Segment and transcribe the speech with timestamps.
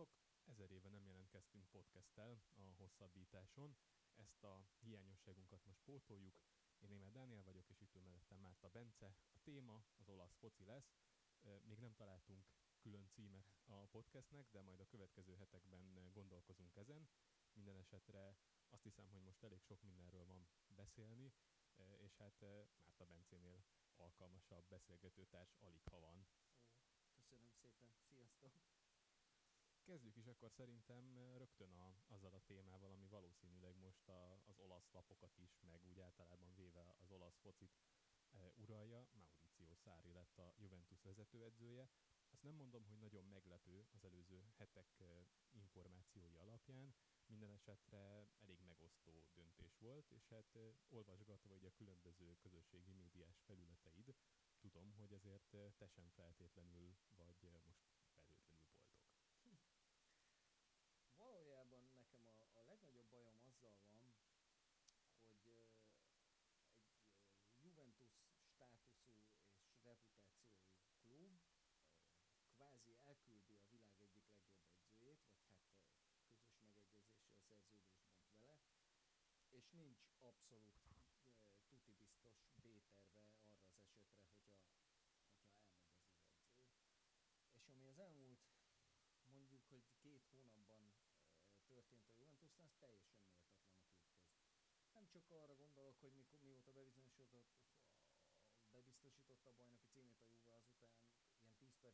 [0.00, 0.18] Sziasztok!
[0.44, 3.76] Ezer éve nem jelentkeztünk podcasttel a hosszabbításon.
[4.14, 6.34] Ezt a hiányosságunkat most pótoljuk.
[6.78, 9.14] Én Németh Dániel vagyok, és ül mellettem Márta Bence.
[9.32, 10.92] A téma az olasz foci lesz.
[11.62, 12.46] Még nem találtunk
[12.78, 17.08] külön címet a podcastnek, de majd a következő hetekben gondolkozunk ezen.
[17.52, 18.36] Minden esetre
[18.68, 21.32] azt hiszem, hogy most elég sok mindenről van beszélni,
[21.96, 22.40] és hát
[22.82, 23.64] Márta Bencénél
[23.94, 26.26] alkalmasabb beszélgetőtárs alig ha van.
[27.16, 28.69] Ó, köszönöm szépen, sziasztok!
[29.90, 34.90] Kezdjük is akkor szerintem rögtön a, azzal a témával, ami valószínűleg most a, az olasz
[34.92, 37.72] lapokat is, meg úgy általában véve az olasz focit
[38.32, 39.06] e, uralja.
[39.12, 41.88] Mauricio Szári lett a Juventus vezetőedzője.
[42.30, 46.94] Azt nem mondom, hogy nagyon meglepő az előző hetek e, információi alapján,
[47.26, 53.40] minden esetre elég megosztó döntés volt, és hát e, olvasgatva ugye a különböző közösségi médiás
[53.46, 54.14] felületeid,
[54.58, 57.26] tudom, hogy ezért te sem feltétlenül vagy
[57.64, 57.82] most
[58.12, 58.80] feltétlenül boldog
[61.20, 64.94] valójában nekem a, a legnagyobb bajom azzal van, hogy uh,
[65.32, 65.64] egy uh,
[67.64, 68.12] Juventus
[68.54, 72.00] státuszú és reputációjú klub
[72.58, 78.58] uh, kvázi elküldi a világ egyik legjobb edzőjét, vagy hát közös megegyezéssel szerződést bont vele,
[79.48, 80.80] és nincs abszolút
[81.68, 86.64] tuti biztos B-terve arra az esetre, hogyha, hogyha elmegy az edző.
[87.52, 88.40] És ami az elmúlt
[89.24, 90.82] mondjuk, hogy két hónapban
[91.66, 94.06] történt a Juventusnál, az teljesen méltatlan a klubhoz.
[94.92, 97.50] Nem csak arra gondolok, hogy mikor, mióta bebizonyosodott,
[98.72, 100.59] bebiztosította a bajnoki címét a Juve, azután ilyen 10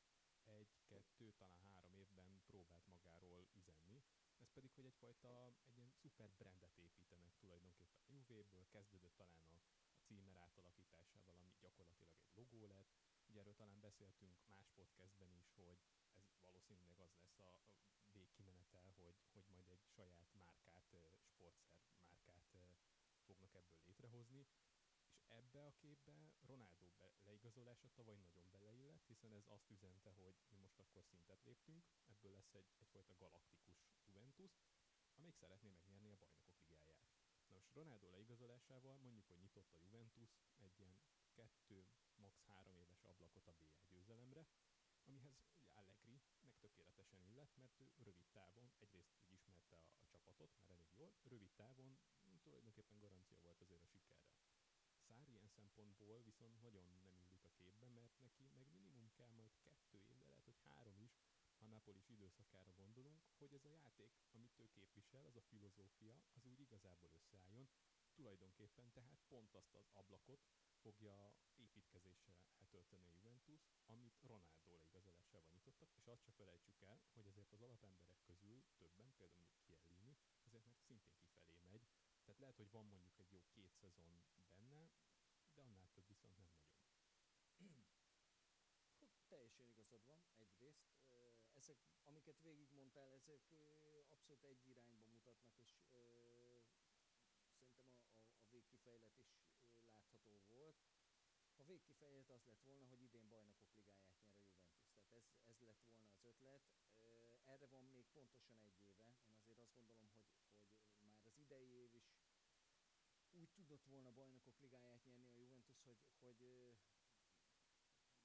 [0.45, 4.03] egy, kettő, talán három évben próbált magáról üzenni.
[4.39, 9.63] Ez pedig, hogy egyfajta egy ilyen szuper brandet építenek tulajdonképpen a Juve-ből, kezdődött talán a,
[10.09, 12.93] címer átalakításával, ami gyakorlatilag egy logó lett.
[13.29, 15.79] Ugye erről talán beszéltünk más podcastben is, hogy
[16.13, 20.85] ez valószínűleg az lesz a végkimenetel, hogy, hogy majd egy saját márkát,
[21.23, 21.75] sportszer
[22.53, 24.47] márkát fognak ebből létrehozni,
[25.31, 30.57] ebbe a képbe Ronaldo be, leigazolása tavaly nagyon beleillett, hiszen ez azt üzente, hogy mi
[30.57, 34.61] most akkor szintet léptünk, ebből lesz egy, egyfajta galaktikus Juventus,
[35.15, 37.13] amelyik szeretné megnyerni a bajnokok ligáját.
[37.47, 41.01] Na most Ronaldo leigazolásával mondjuk, hogy nyitott a Juventus egy ilyen
[41.33, 42.41] kettő, max.
[42.47, 44.47] három éves ablakot a BL győzelemre,
[45.05, 50.07] amihez ugye Allegri meg tökéletesen illett, mert ő rövid távon, egyrészt úgy ismerte a, a
[50.07, 51.99] csapatot, már elég jól, rövid távon
[52.49, 54.29] tulajdonképpen garancia volt azért a sikerre.
[55.09, 59.53] Szári ilyen szempontból viszont nagyon nem illik a képbe, mert neki meg minimum kell majd
[59.61, 61.13] kettő év, de lehet, hogy három is,
[61.59, 66.47] ha Napolis időszakára gondolunk, hogy ez a játék, amit ő képvisel, az a filozófia, az
[66.47, 67.69] úgy igazából összeálljon,
[68.15, 70.41] tulajdonképpen tehát pont azt az ablakot
[70.83, 77.27] fogja építkezéssel eltölteni a Juventus, amit Ronaldo leigazolásával nyitottak, és azt se felejtsük el, hogy
[77.27, 81.83] azért az alapemberek közül többen, például mondjuk Chiellini, azért meg szintén kifelé megy,
[82.25, 84.91] tehát lehet, hogy van mondjuk egy jó két szezon benne,
[85.55, 86.87] de annál több viszont nem nagyon.
[89.29, 90.87] Teljesen igazad van, egyrészt.
[91.55, 93.41] Ezek, amiket végigmondtál, ezek
[94.09, 97.87] abszolút egy irányba mutatnak, és szerintem a, a,
[98.43, 99.31] a végkifejlet is
[99.91, 100.77] látható volt.
[101.57, 104.91] A végkifejlet az lett volna, hogy idén bajnokok ligáját nyer a Juventus.
[104.97, 106.63] Tehát ez, ez lett volna az ötlet.
[107.45, 109.05] Erre van még pontosan egy éve.
[109.27, 110.29] Én azért azt gondolom, hogy,
[110.91, 112.08] hogy már az idei év is
[113.59, 116.41] tudott volna bajnokok ligáját nyerni a Juventus, hogy, hogy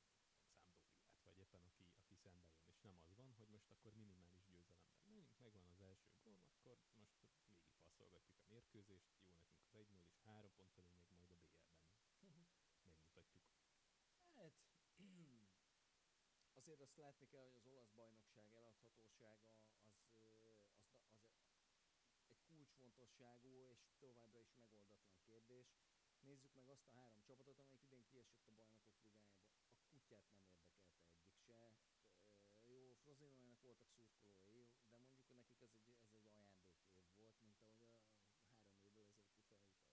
[0.02, 0.78] Sampdoriát,
[1.24, 4.90] vagy éppen aki, aki szembe jön, és nem az van, hogy most akkor minimális győzelemben
[5.02, 10.10] menjünk, megvan az első gól, akkor most végig passzolgatjuk a mérkőzést, jó nekünk az 1-0
[10.14, 11.40] és három pont a lényeg, majd a
[12.20, 12.54] BL-ben
[12.86, 13.44] megmutatjuk.
[14.36, 14.54] Hát,
[16.60, 19.54] azért azt látni kell, hogy az olasz bajnokság eladhatósága
[20.22, 20.68] az, az,
[22.30, 25.68] az egy kulcsfontosságú és továbbra is megoldatlan kérdés.
[26.20, 29.50] Nézzük meg azt a három csapatot, amelyik idén kiesett a bajnokok ligájába.
[29.78, 31.62] A kutyát nem érdekelte egyik se.
[32.64, 37.60] Jó, Frozinójának voltak szurkolói, de mondjuk nekik ez egy, ez egy ajándék év volt, mint
[37.62, 38.54] ahogy a három évvel
[38.88, 39.88] ezelőtti feljutás is.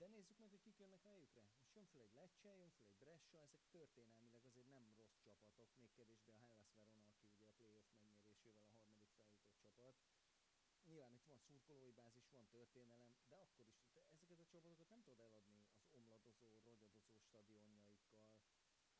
[0.00, 1.42] De nézzük meg, hogy kik jönnek helyükre.
[1.60, 5.70] Most jön fel egy Lecce, jön fel egy Brescia, ezek történelmileg azért nem rossz csapatok,
[5.80, 9.16] még kevésbé a Hellas Verona, aki ugye a playoff megnyerésével a harmadik
[9.78, 13.80] feljutott csapat nyilván itt van szurkolói bázis, van történelem, de akkor is
[14.18, 18.26] ezeket a csapatokat nem tudod eladni az omladozó, rogyadozó stadionjaikkal,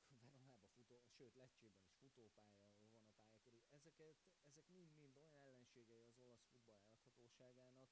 [0.23, 3.65] Veronába futó, sőt Lecsében is futópálya van a pálya körül.
[3.79, 4.17] Ezeket,
[4.51, 7.91] ezek mind-mind olyan ellenségei az olasz futball eladhatóságának,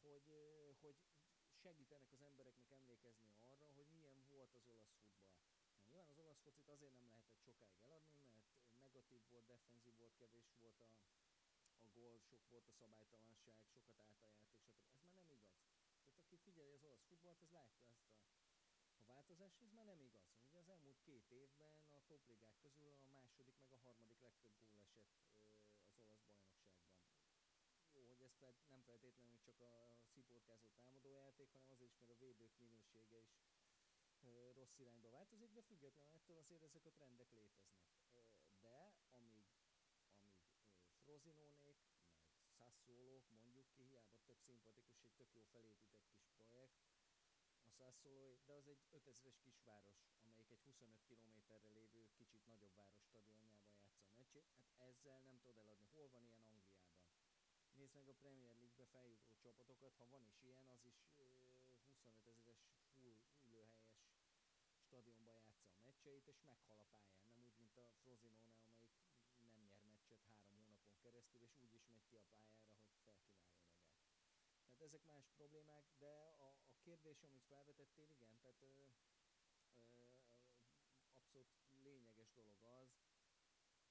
[0.00, 0.26] hogy,
[0.80, 0.96] hogy
[1.62, 5.36] segítenek az embereknek emlékezni arra, hogy milyen volt az olasz futball.
[5.84, 8.46] Nyilván az olasz focit azért nem lehetett sokáig eladni, mert
[8.80, 10.90] negatív volt, defenzív volt, kevés volt a,
[11.96, 14.80] gól, sok volt a szabálytalanság, sokat állt a játék, stb.
[15.04, 15.56] Ez már nem igaz.
[16.04, 18.16] Tehát aki figyeli az olasz futballt, az látja ezt a,
[19.00, 20.26] a változást, ez már nem igaz.
[20.48, 24.78] Ugye az elmúlt két évben a topligák közül a második meg a harmadik legtöbb gól
[24.80, 26.66] esett az olasz bajnokságban.
[27.96, 28.34] Jó, hogy ez
[28.68, 29.72] nem feltétlenül csak a
[30.14, 33.32] sziporkázó támadójáték, hanem azért is, mert a védők minősége is
[34.58, 37.86] rossz irányba változik, de függetlenül ettől azért ezek a trendek léteznek.
[38.60, 39.46] De amíg
[41.08, 41.57] Frozinónék, meg
[42.68, 46.80] Sassuolók, mondjuk ki, hiába tök szimpatikus, egy tök jó felépített kis projekt,
[47.68, 53.02] a Sassuolo, de az egy 5000-es kisváros, amelyik egy 25 kilométerre lévő kicsit nagyobb város
[53.04, 54.46] stadionjában játsza a meccsét.
[54.54, 55.86] Hát ezzel nem tudod eladni.
[55.92, 57.02] Hol van ilyen Angliában?
[57.72, 62.60] Nézd meg a Premier League-be feljutó csapatokat, ha van is ilyen, az is 25 ezeres
[62.92, 63.14] full
[63.46, 63.76] ülőhelyes
[64.86, 67.24] stadionban játsza a meccseit, és meghal a pályán.
[67.28, 68.98] Nem úgy, mint a Frosinone, amelyik
[69.38, 73.58] nem nyer meccset három hónapon keresztül, és úgy is megy ki a pályára, hogy felkínálja
[73.58, 73.96] magát.
[74.66, 78.74] Tehát ezek más problémák, de a, a kérdés, amit felvetettél, igen, tehát ö,
[79.90, 80.04] ö,
[81.10, 81.50] abszolút
[81.82, 82.90] lényeges dolog az,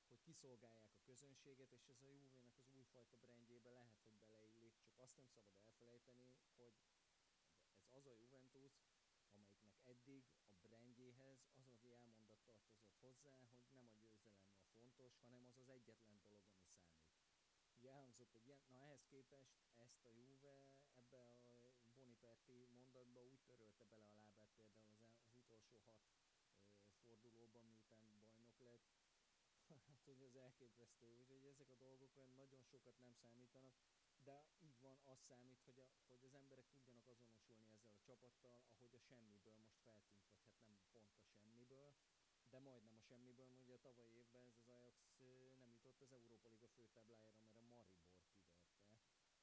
[0.07, 4.99] hogy kiszolgálják a közönséget, és ez a Juve-nak az újfajta brandjébe lehet, hogy beleillik, csak
[4.99, 6.75] azt nem szabad elfelejteni, hogy ez
[7.91, 8.73] az a Juventus,
[9.33, 15.17] amelyiknek eddig a brandjéhez az a jelmondat tartozott hozzá, hogy nem a győzelem a fontos,
[15.19, 16.46] hanem az az egyetlen dolog, ami.
[17.79, 20.55] Ugye elhangzott egy ilyen, na ehhez képest ezt a Juve
[21.01, 21.21] ebbe
[21.85, 26.21] a Boniperti mondatba úgy törölte bele a lábát például az, az utolsó hat ö,
[27.01, 28.87] fordulóban, miután bajnok lett,
[29.87, 33.75] hát hogy az elképesztő, úgyhogy ezek a dolgok olyan nagyon sokat nem számítanak,
[34.23, 38.61] de így van, az számít, hogy, a, hogy az emberek tudjanak azonosulni ezzel a csapattal,
[38.73, 41.93] ahogy a semmiből most feltűnt, vagy hát nem pont a semmiből,
[42.49, 45.07] de majdnem a semmiből, ugye a tavalyi évben ez az Ajax
[45.57, 48.59] nem jutott az Európa Liga főtáblájára, mert a Maribor kiverte.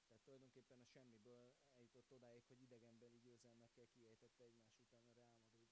[0.07, 5.71] Tehát tulajdonképpen a semmiből eljutott odáig, hogy idegenbeli győzelmekkel kiejtette egymás után a Real Madridot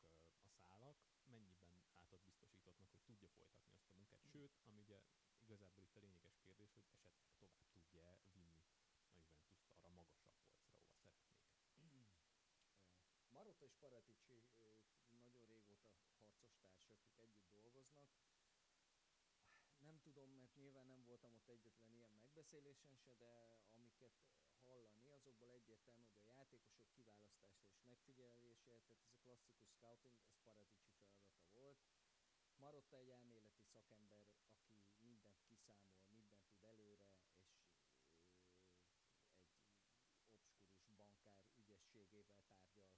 [0.00, 4.78] kezében vannak a szálak, mennyiben látod biztosítottnak, hogy tudja folytatni azt a munkát, sőt, ami
[4.86, 5.00] ugye
[5.44, 8.74] igazából itt a lényeges kérdés, hogy esetleg tovább tudja vinni a
[9.14, 11.58] Juventus-t arra magasabb polcra, ahova szeretnék.
[13.36, 14.38] Marotta és Paratici
[15.18, 18.10] nagyon régóta harcos társak, akik együtt dolgoznak.
[19.78, 23.32] Nem tudom, mert nyilván nem voltam ott egyetlen ilyen megbeszélésen se, de
[23.76, 24.14] amiket
[25.24, 30.92] azokból egyértelmű, hogy a játékosok kiválasztása és megfigyelése, tehát ez a klasszikus scouting, ez Paratici
[31.00, 31.78] feladata volt.
[32.56, 34.26] Marotta egy elméleti szakember,
[34.76, 37.22] aki mindent kiszámol, mindent tud előre, és
[40.20, 42.92] egy obskurus bankár ügyességével tárgyal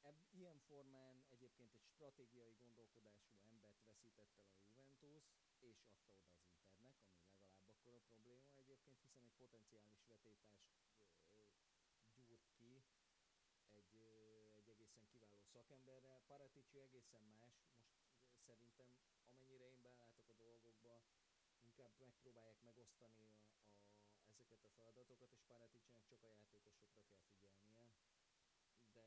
[0.00, 4.34] Ebb, ilyen formán egyébként egy stratégiai gondolkodású embert veszített
[4.76, 5.86] el a Juventus, és adta
[6.16, 7.25] oda az Internek, ami
[7.86, 8.50] legalább akkor a probléma.
[8.62, 10.74] Egyébként, hiszen egy potenciális vetétást
[12.26, 12.70] gyúrt ki
[13.80, 13.96] egy,
[14.58, 16.20] egy egészen kiváló szakemberrel.
[16.26, 17.54] Paratici egészen más,
[18.28, 18.88] most szerintem
[19.30, 20.94] amennyire én belátok a dolgokba,
[21.68, 23.46] inkább megpróbálják megosztani a,
[23.78, 27.94] a, ezeket a feladatokat, és Paraticinek csak a játékosokra kell figyelnie.
[28.96, 29.04] De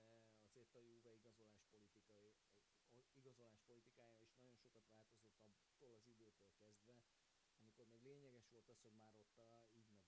[0.47, 2.31] azért a Juve igazolás, politikai,
[3.21, 7.18] igazolás politikája is nagyon sokat változott attól az időtől kezdve,
[7.79, 10.03] amikor még lényeges volt az, hogy már ott a, így meg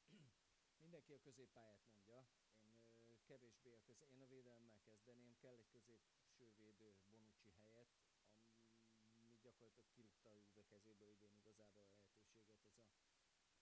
[0.09, 0.43] nyerjen.
[0.79, 2.27] Mindenki a középpályát mondja,
[3.25, 7.95] kevésbé a közé, én a védelemmel kezdeném, kell egy középső védő Bonucci helyett,
[9.19, 12.85] ami gyakorlatilag kirúgta a Juve kezéből idén igazából a lehetőséget, ez a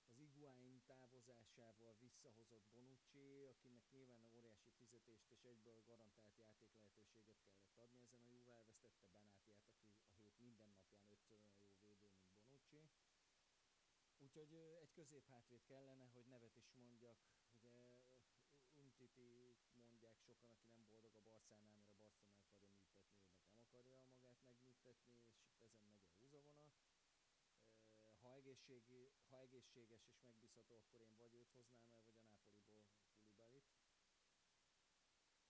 [0.10, 7.78] az Iguain távozásával visszahozott Bonucci, akinek nyilván óriási fizetést és egyből garantált játék lehetőséget kellett
[7.78, 8.00] adni.
[8.02, 12.10] Ezen a Juve elvesztette Benátiát, aki a hét minden napján ötször olyan jó védő,
[12.52, 13.16] mint Bonucci.
[14.18, 17.18] Úgyhogy egy középhátvéd kellene, hogy nevet is mondjak.
[17.60, 17.72] Ugye
[19.04, 22.88] Umtiti mondják sokan, aki nem boldog a Barszánál, mert a Barca meg akarja műtetni,
[23.20, 26.66] ő meg nem akarja magát megműtetni, és itt ezen megy a húzavona
[28.22, 32.84] ha, egészségi, ha egészséges és megbízható, akkor én vagy őt hoznám el, vagy a Napoliból
[33.16, 33.68] Kulibalit.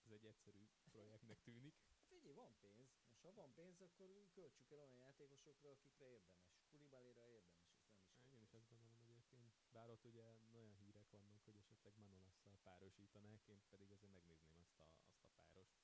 [0.04, 1.74] Ez egy egyszerű projektnek tűnik.
[1.94, 2.88] Hát figyelj, van pénz.
[3.08, 6.52] Most ha van pénz, akkor költsük el olyan játékosokra, akikre érdemes.
[6.70, 9.52] Kulibalira érdemes, ez nem is Én is ezt gondolom egyébként.
[9.72, 12.33] Bár ott ugye olyan hírek vannak, hogy esetleg Manolásszal
[12.66, 15.76] párosítanák, én pedig azért megnézném azt a, azt a párost.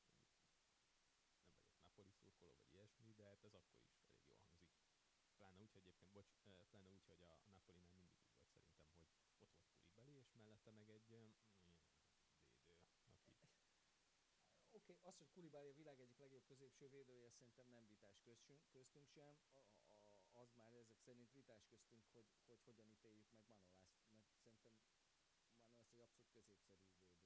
[1.59, 4.81] Nem vagyok Napoli szurkoló, vagy ilyesmi, de hát ez akkor is elég jól hangzik
[5.41, 6.31] pláne úgy, hogy egyébként, bocs,
[6.71, 10.71] pláne úgy, hogy a Napolinál mindig úgy volt szerintem, hogy ott volt Kulibeli, és mellette
[10.71, 11.31] meg egy ilyen
[11.65, 11.81] védő,
[13.27, 13.49] aki...
[14.79, 18.63] Oké, okay, az, hogy Kulibali a világ egyik legjobb középső védője, szerintem nem vitás köztünk,
[18.73, 19.35] köztünk sem.
[19.53, 19.59] A,
[19.91, 19.95] a,
[20.41, 25.25] az már ezek szerint vitás köztünk, hogy, hogy hogyan ítéljük meg Manolászt, mert szerintem Manolász
[25.93, 27.19] egy abszolút középszerű védő.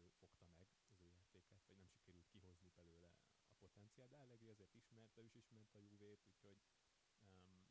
[0.02, 0.58] fogta meg
[0.90, 3.10] az ő játékát, vagy nem sikerült kihozni belőle
[3.52, 6.58] a potenciál, de Allegri azért ismerte, ő is ismerte a Juvét, úgyhogy
[7.20, 7.64] um,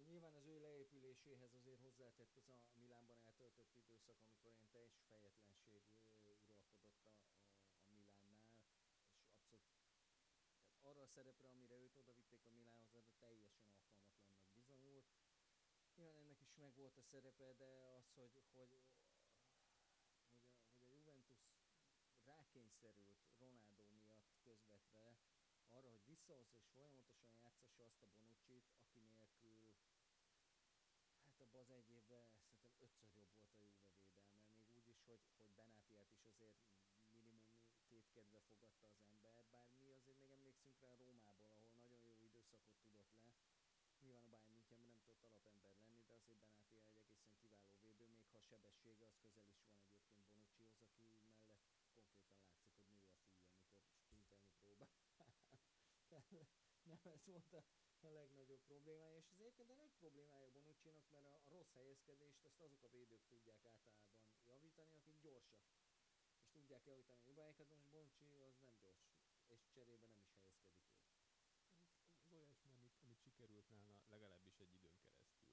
[0.07, 0.35] Nyilván
[0.93, 6.49] az ő leépüléséhez azért hozzátett az a Milánban eltöltött időszak, amikor ilyen teljes fejetlenség uralkodott
[6.49, 7.15] a, a,
[7.85, 9.67] a Milánnál, és abszolút
[10.69, 15.07] tehát arra a szerepre, amire őt oda vitték a Milánhoz, arra teljesen alkalmatlannak bizonyult.
[15.97, 18.85] Nyilván ennek is megvolt a szerepe, de az, hogy, hogy, hogy, a,
[20.79, 21.43] hogy a Juventus
[22.25, 25.19] rákényszerült Ronaldo miatt közvetve
[25.69, 29.72] arra, hogy visszahozza és folyamatosan játszassa azt a Bonucci-t, aki nélkül
[31.63, 35.51] az egy évben szerintem ötször jobb volt a Juve védelme, még úgy is, hogy, hogy
[35.61, 36.59] Benátiát is azért
[37.07, 37.43] minimum
[37.89, 42.15] két kedve fogadta az ember, bár mi azért még emlékszünk rá Rómából, ahol nagyon jó
[42.29, 43.35] időszakot tudott le,
[44.03, 48.07] Nyilván a Bayern Münchenben nem tudott alapember lenni, de azért Benáti egy egészen kiváló védő,
[48.17, 53.03] még ha sebessége az közel is van egyébként Bonuccihoz, aki mellett konkrétan látszik, hogy nő
[53.07, 53.47] a fúja,
[54.11, 54.95] amikor sprintelni próbál.
[56.91, 61.25] nem ez volt a, a legnagyobb problémája, és ez egyébként a nagy problémája Bonucci-nak, mert
[61.25, 64.15] a, a rossz helyezkedést azt azok a védők tudják általában
[64.47, 65.61] javítani, akik gyorsak,
[66.41, 69.05] és tudják javítani a hibáikat, most Bonucci az nem gyors,
[69.55, 71.11] és cserébe nem is helyezkedik jól.
[72.23, 75.45] Az olyasmi, amit, amit sikerült nála legalábbis egy időn keresztül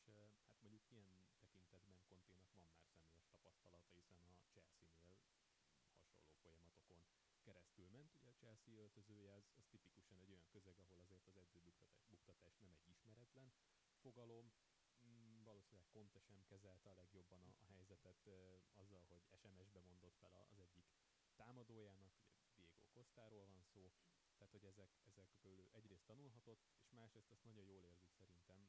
[0.47, 5.53] hát mondjuk ilyen tekintetben Konténak van már személyes tapasztalata, hiszen a Chelsea-nél hasonló
[6.43, 7.03] folyamatokon
[7.47, 8.11] keresztül ment.
[8.21, 12.73] Ugye a Chelsea öltözője az, az tipikusan egy olyan közeg, ahol azért az edzőbuktatás nem
[12.73, 13.53] egy ismeretlen
[14.03, 14.53] fogalom,
[15.07, 20.17] mm, valószínűleg Conte sem kezelte a legjobban a, a helyzetet e, azzal, hogy SMS-be mondott
[20.21, 20.89] fel az egyik
[21.37, 23.93] támadójának, ugye Diego Costáról van szó,
[24.41, 28.69] tehát hogy ezek, ezekből egyrészt tanulhatott, és másrészt azt nagyon jól érzi szerintem,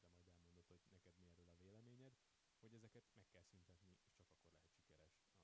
[0.00, 2.14] de majd elmondod, hogy neked mi erről a véleményed,
[2.60, 5.36] hogy ezeket meg kell szüntetni, és csak akkor lehet sikeres az Inter,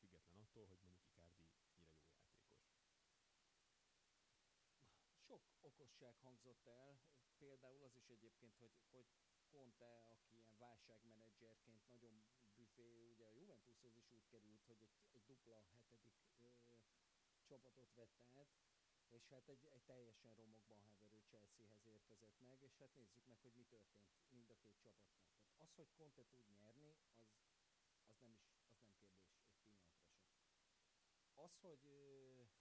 [0.00, 1.44] független attól, hogy mondjuk Icardi
[1.76, 2.60] mennyire jó játékos.
[5.26, 7.00] Sok okosság hangzott el,
[7.38, 9.06] például az is egyébként, hogy, hogy
[9.50, 12.24] Conte, aki ilyen válságmenedzserként nagyon
[12.56, 16.31] büfé, ugye a Juventushoz is úgy került, hogy egy, egy dupla hetedik
[17.52, 18.48] csapatot vett át,
[19.08, 23.54] és hát egy, egy teljesen romokban heverő Chelseahez érkezett meg, és hát nézzük meg, hogy
[23.54, 25.28] mi történt mind a két csapatnál.
[25.40, 29.52] Tehát az, hogy Conte tud nyerni, az, az, nem, is, az nem kérdés egy pillanatra
[29.64, 29.78] sem.
[31.34, 31.84] az, hogy,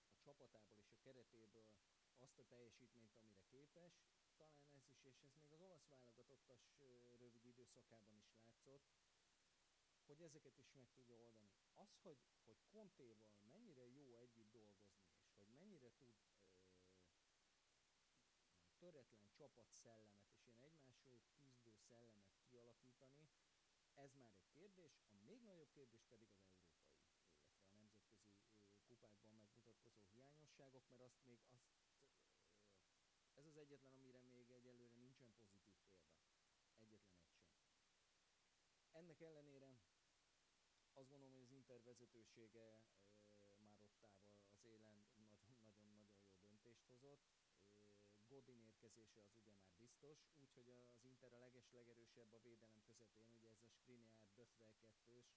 [0.10, 1.66] a csapatából és a keretéből
[2.18, 3.94] azt a teljesítményt, amire képes,
[4.38, 6.62] talán ez is, és ez még az olasz válogatottas
[7.20, 8.86] rövid időszakában is látszott,
[10.12, 11.50] hogy ezeket is meg tudja oldani.
[11.76, 16.50] Az, hogy, hogy Kontéval mennyire jó együtt dolgozni, és hogy mennyire tud ö,
[18.80, 23.30] töretlen csapatszellemet és ilyen egymásról küzdő szellemet kialakítani,
[23.96, 27.04] ez már egy kérdés, a még nagyobb kérdés pedig az európai,
[27.44, 28.36] illetve a nemzetközi
[28.88, 31.72] kupákban megmutatkozó hiányosságok, mert azt még azt
[33.42, 36.20] ez az egyetlen, amire még egyelőre nincsen pozitív példa.
[36.84, 37.62] Egyetlen egy sem.
[38.92, 39.71] Ennek ellenére
[41.92, 42.68] vezetősége
[43.40, 46.00] e, Marottával az élen nagyon-nagyon jó
[46.44, 47.26] döntést hozott.
[48.28, 53.30] Godin érkezése az ugye már biztos, úgyhogy az Inter a leges legerősebb a védelem közepén,
[53.38, 55.28] ugye ez a Skriniar Döfre kettős,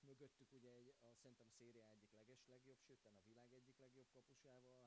[0.00, 4.10] mögöttük ugye egy, a, szerintem a széria egyik leges legjobb, sőt a világ egyik legjobb
[4.10, 4.82] kapusával,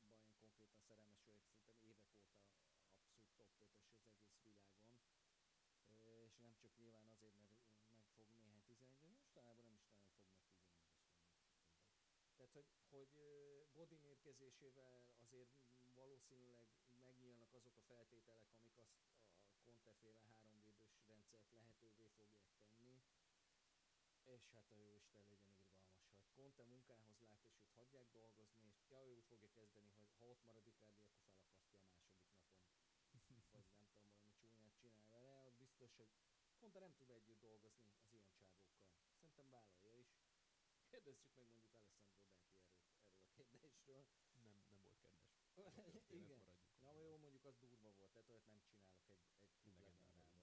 [0.00, 3.78] Handanovic konkrétan szerelmes vagyok, szerintem évek óta abszolút top 5-ös
[4.22, 5.08] az egész világon.
[6.28, 7.56] És nem csak nyilván azért, mert
[7.94, 11.60] megfog néhány 11 mostanában nem is nagyon fognak 11-est, mindegy.
[12.36, 13.14] Tehát, hogy, hogy
[13.72, 15.52] Godin érkezésével azért
[15.94, 16.66] valószínűleg
[17.02, 23.02] megnyílnak azok a feltételek, amik azt a Conte-féle háromvédős rendszert lehetővé fogják tenni,
[24.24, 28.62] és hát a jó Isten legyen irgalmas, hogy Conte munkához lát, és őt hagyják dolgozni,
[28.72, 31.38] és ja, ő úgy fogja kezdeni, hogy ha ott marad Icardi, akkor
[31.70, 32.82] felakasztja a második napon.
[33.12, 33.40] Vagy nem
[34.00, 36.10] tudom, valami csúnyát csinál vele, az biztos, hogy
[36.60, 38.86] Conte nem tud együtt dolgozni az ilyen csávókkal.
[39.20, 40.10] Szerintem vállalja is.
[40.90, 42.27] Kérdezzük meg mondjuk Alessandro
[43.88, 44.44] a kérdésről.
[44.44, 45.26] Nem, nem volt kedves.
[46.22, 46.42] Igen.
[46.84, 50.38] Na jó, mondjuk az durva volt, tehát olyat nem csinálok egy, egy klublegendával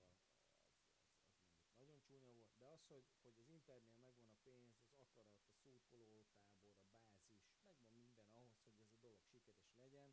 [1.77, 5.55] nagyon csúnya volt, de az, hogy, hogy az Internél megvan a pénz, az akarat, a
[5.63, 10.09] szurkoló tábor, a bázis, megvan minden ahhoz, hogy ez a dolog sikeres legyen.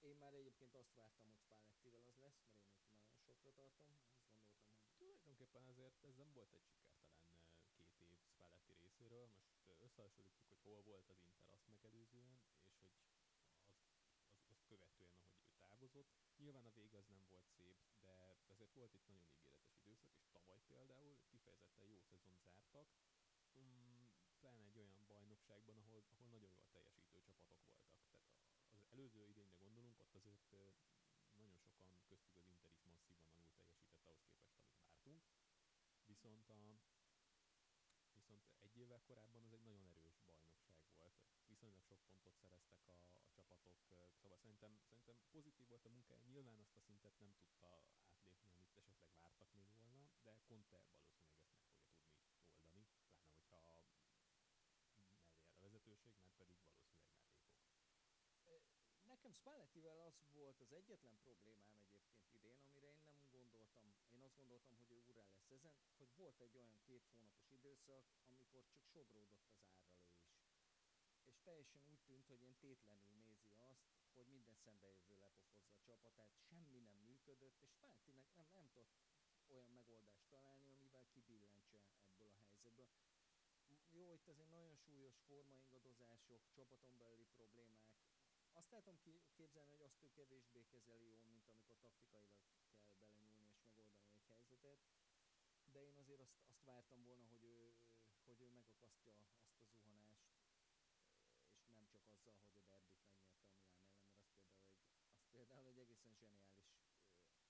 [0.00, 3.90] Én már egyébként azt vártam, hogy Spallettivel az lesz, mert én őt nagyon sokra tartom.
[4.00, 4.44] Azt gondoltam, hogy...
[4.98, 7.34] Tulajdonképpen azért ez nem volt egy sikertelen
[7.98, 9.28] két év Spalletti részéről.
[9.66, 12.94] Most összehasonlítjuk, hogy hol volt az Inter azt megelőzően, és hogy
[14.50, 16.10] azt követően, ahogy ő távozott.
[16.36, 20.26] Nyilván a vége az nem volt szép, de azért volt itt nagyon ígéretes időszak, és
[20.32, 22.88] tavaly például kifejezetten jó szezon zártak,
[23.54, 24.08] um,
[24.40, 27.98] pláne egy olyan bajnokságban, ahol, ahol nagyon jól teljesítő csapatok voltak.
[28.68, 30.40] Tehát az előző idényre gondolunk, ott azért
[31.34, 35.22] nagyon sokan, köztük az Inter is masszívan alul teljesített ahhoz képest, amit vártunk.
[36.06, 36.78] Viszont a,
[38.14, 40.05] viszont egy évvel korábban az egy nagyon erős.
[41.66, 44.08] Viszonylag sok pontot szereztek a, a csapatok, szóval
[44.42, 46.24] szerintem, szerintem pozitív volt a munkája.
[46.34, 47.66] Nyilván azt a szintet nem tudta
[48.06, 52.86] átlépni, amit esetleg vártak még volna, de Conte valószínűleg ezt meg fogja tudni oldani,
[53.48, 54.38] pláne hogyha mellé
[55.54, 57.42] a vezetőség, mert pedig valószínűleg
[58.14, 58.62] mellé fog.
[59.12, 64.36] Nekem Spallettivel az volt az egyetlen problémám egyébként idén, amire én nem gondoltam, én azt
[64.36, 68.82] gondoltam, hogy ő úrá lesz ezen, hogy volt egy olyan két hónapos időszak, amikor csak
[68.92, 69.64] sodródott az.
[69.92, 69.95] És
[71.48, 76.78] teljesen úgy tűnt, hogy ilyen tétlenül nézi azt, hogy minden szembejövő lepofozza a csapatát, semmi
[76.88, 78.94] nem működött, és Spallettinek nem, nem tudott
[79.54, 82.90] olyan megoldást találni, amivel kibillentse ebből a helyzetből.
[83.90, 87.94] Jó, itt azért nagyon súlyos formaingadozások, csapaton belüli problémák,
[88.52, 88.98] azt látom
[89.36, 94.26] képzelni, hogy azt ő kevésbé kezeli jól, mint amikor taktikailag kell belenyúlni és megoldani egy
[94.28, 94.80] helyzetet.
[95.72, 97.74] De én azért azt, azt vártam volna, hogy ő,
[98.24, 100.26] hogy ő megakasztja azt a zuhanást,
[101.58, 105.10] és nem csak azzal, hogy a derbit megnyerte a Milán ellen, mert az például egy,
[105.16, 106.76] az például egy egészen zseniális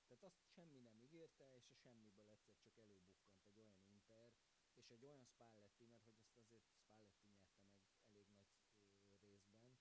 [0.07, 4.31] tehát azt semmi nem ígérte, és a semmiből egyszer csak előbukkant egy olyan Inter,
[4.75, 8.49] és egy olyan Spalletti, mert hogy azt azért Spalletti nyerte meg elég nagy
[9.21, 9.79] részben,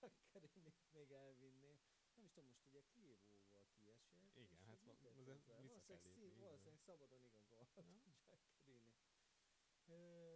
[0.00, 1.78] Jackerinit még elvinné.
[2.14, 4.34] Nem is tudom, most ugye Kievóval kiesett.
[4.34, 6.38] Igen, hát kell lépni.
[6.38, 7.82] Valószínűleg szabadon igazolhat ja?
[8.30, 8.94] Jackerini.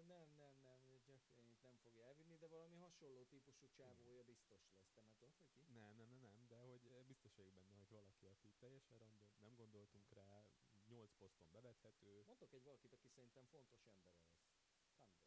[0.07, 2.37] Nem, nem, nem, Jackerinit nem fogja elvinni.
[2.37, 4.91] de valami hasonló típusú csávója biztos lesz.
[4.95, 5.73] Te már tudod, hogy ki?
[5.73, 9.31] Nem, nem, nem, nem, de hogy eh, biztos vagyok benne, hogy valaki, aki teljesen random,
[9.39, 10.45] nem gondoltunk rá,
[10.95, 12.23] 8 poszton bevethető.
[12.23, 14.37] Mondok egy valakit, aki szerintem fontos embere lesz.
[14.97, 15.27] Kandré.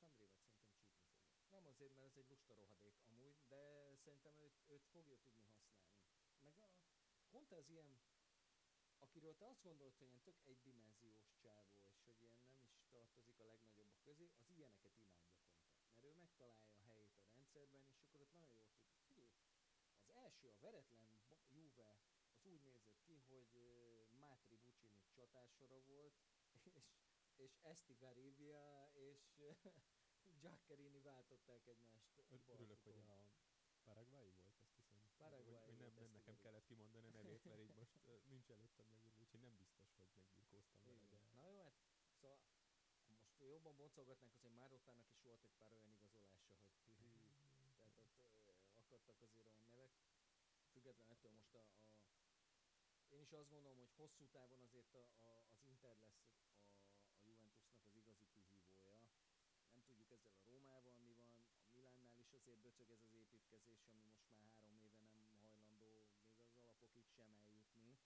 [0.00, 1.26] Kandrévet szerintem csípni fogja.
[1.50, 3.62] Nem azért, mert ez egy lusta rohadék amúgy, de
[4.04, 5.96] szerintem őt, őt fogja tudni használni.
[6.40, 6.70] Meg a
[7.30, 8.00] Conte az ilyen,
[8.98, 13.38] akiről te azt gondolod, hogy ilyen tök egydimenziós csávó, és hogy ilyen nem is tartozik
[13.38, 15.60] a legnagyobbak közé, az ilyeneket imádja Conte.
[15.90, 18.98] Mert ő megtalálja a helyét a rendszerben, és akkor ott nagyon jól tud.
[19.06, 19.30] Figyelj,
[20.00, 21.08] az első, a veretlen
[21.50, 22.07] Juve,
[22.48, 23.50] úgy nézett ki, hogy
[24.18, 26.14] Mátri Bucini csatársora volt,
[26.78, 26.84] és,
[27.36, 29.38] és Esti Garibia és
[30.40, 33.30] Giaccherini váltották egymást Ör- Örülök, hogy a
[33.84, 35.00] Paraguay volt, azt hiszem.
[35.16, 37.96] Paraguay hogy, hogy nem, nem nekem kellett kimondani a nevét, mert így most
[38.34, 41.18] nincs előttem leírva, úgyhogy nem biztos, hogy megbirkóztam vele, de...
[41.30, 41.76] Na jó, hát
[42.20, 42.38] szóval
[43.08, 47.08] most jobban boncolgatnánk, azért Márottának is volt egy pár olyan igazolása, hogy hű,
[47.78, 49.92] tehát ott ö, akadtak azért olyan nevek.
[50.72, 52.07] Független ettől most a, a
[53.18, 56.38] én is azt gondolom, hogy hosszú távon azért a, a, az Inter lesz a,
[57.14, 58.98] a Juventusnak az igazi kihívója.
[59.72, 63.80] Nem tudjuk ezzel a Rómával mi van, a Milánnál is azért böcög ez az építkezés,
[63.90, 65.92] ami most már három éve nem hajlandó
[66.32, 67.98] még az alapokig sem eljutni.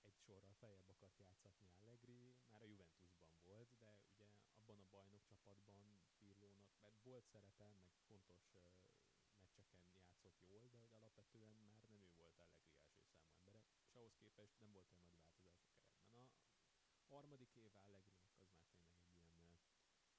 [0.08, 5.24] egy sorral feljebb akart játszatni Allegri, már a Juventusban volt, de ugye abban a bajnok
[5.54, 8.60] csapatban Pirlónak, mert volt szerepe, meg fontos ö,
[9.38, 13.94] meccseken játszott jól, de hogy alapvetően már nem ő volt Allegri első számú embere, és
[13.94, 16.28] ahhoz képest nem volt olyan nagy változás a keretben.
[17.02, 19.58] A harmadik év Allegrinek az már tényleg egy ilyen,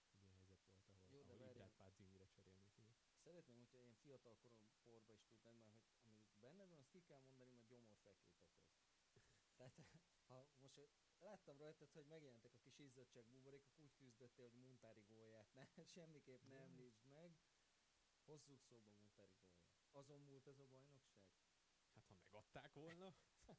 [0.05, 1.51] egy ilyen helyzet volt, ahol, Jó, ahol.
[1.51, 3.01] Ibrát Pazzinire cserélni tudott.
[3.23, 7.01] Szeretném, hogyha ilyen fiatal korom porba is tudnád, mert hogy ami benned van, azt ki
[7.09, 8.63] kell mondani, mert gyomorfekvét okoz.
[9.57, 9.73] Tehát
[10.27, 10.79] ha most
[11.19, 16.43] láttam rajtad, hogy megjelentek a kis izzadság buborékok, úgy küzdöttél, hogy Muntári gólját ne, semmiképp
[16.43, 16.61] ne Ja.
[16.61, 17.35] említsd meg.
[18.25, 19.73] Hozzuk szóba Muntári gólját.
[19.91, 21.23] Azon múlt ez a bajnokság?
[21.93, 23.15] Hát ha megadták volna,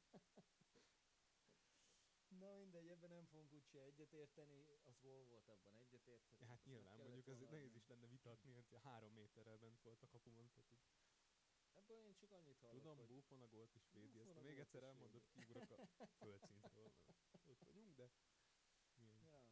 [2.27, 6.39] Na mindegy, ebben nem fogunk úgyse egyetérteni, az gól volt, abban egyetérthetünk.
[6.39, 10.07] ja, hát nyilván mondjuk ez nehéz is lenne vitatni, hogy három méterrel bent volt a
[10.07, 10.79] kapumon, tehát hogy
[11.73, 13.07] Ebből én csak annyit hallok, Tudom, hogy...
[13.07, 15.25] Buffon a gólt is védi, ezt a még egyszer elmondod, védi.
[15.33, 15.87] kiugrok a
[16.19, 16.91] földszintről,
[17.31, 18.11] mert ott vagyunk, de
[18.95, 19.23] igen.
[19.25, 19.43] Ja.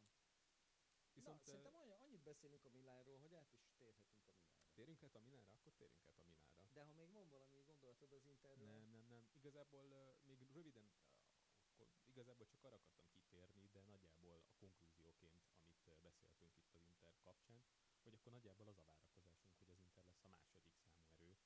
[1.14, 4.70] Viszont Na, szerintem annyi, annyit beszélünk a Milánról, hogy át is térhetünk a Milánra.
[4.74, 6.68] térjünk át a Milánra, akkor térjünk át a Milánra.
[6.76, 9.24] De ha még van valami gondolatod az Interről, Nem, nem, nem.
[9.40, 11.06] Igazából uh, még röviden, uh,
[11.70, 16.84] akkor igazából csak arra akartam kitérni, de nagyjából a konklúzióként, amit uh, beszéltünk itt az
[16.92, 17.62] Inter kapcsán,
[18.02, 21.36] hogy akkor nagyjából az a várakozásunk, hogy az Inter lesz a második számú erő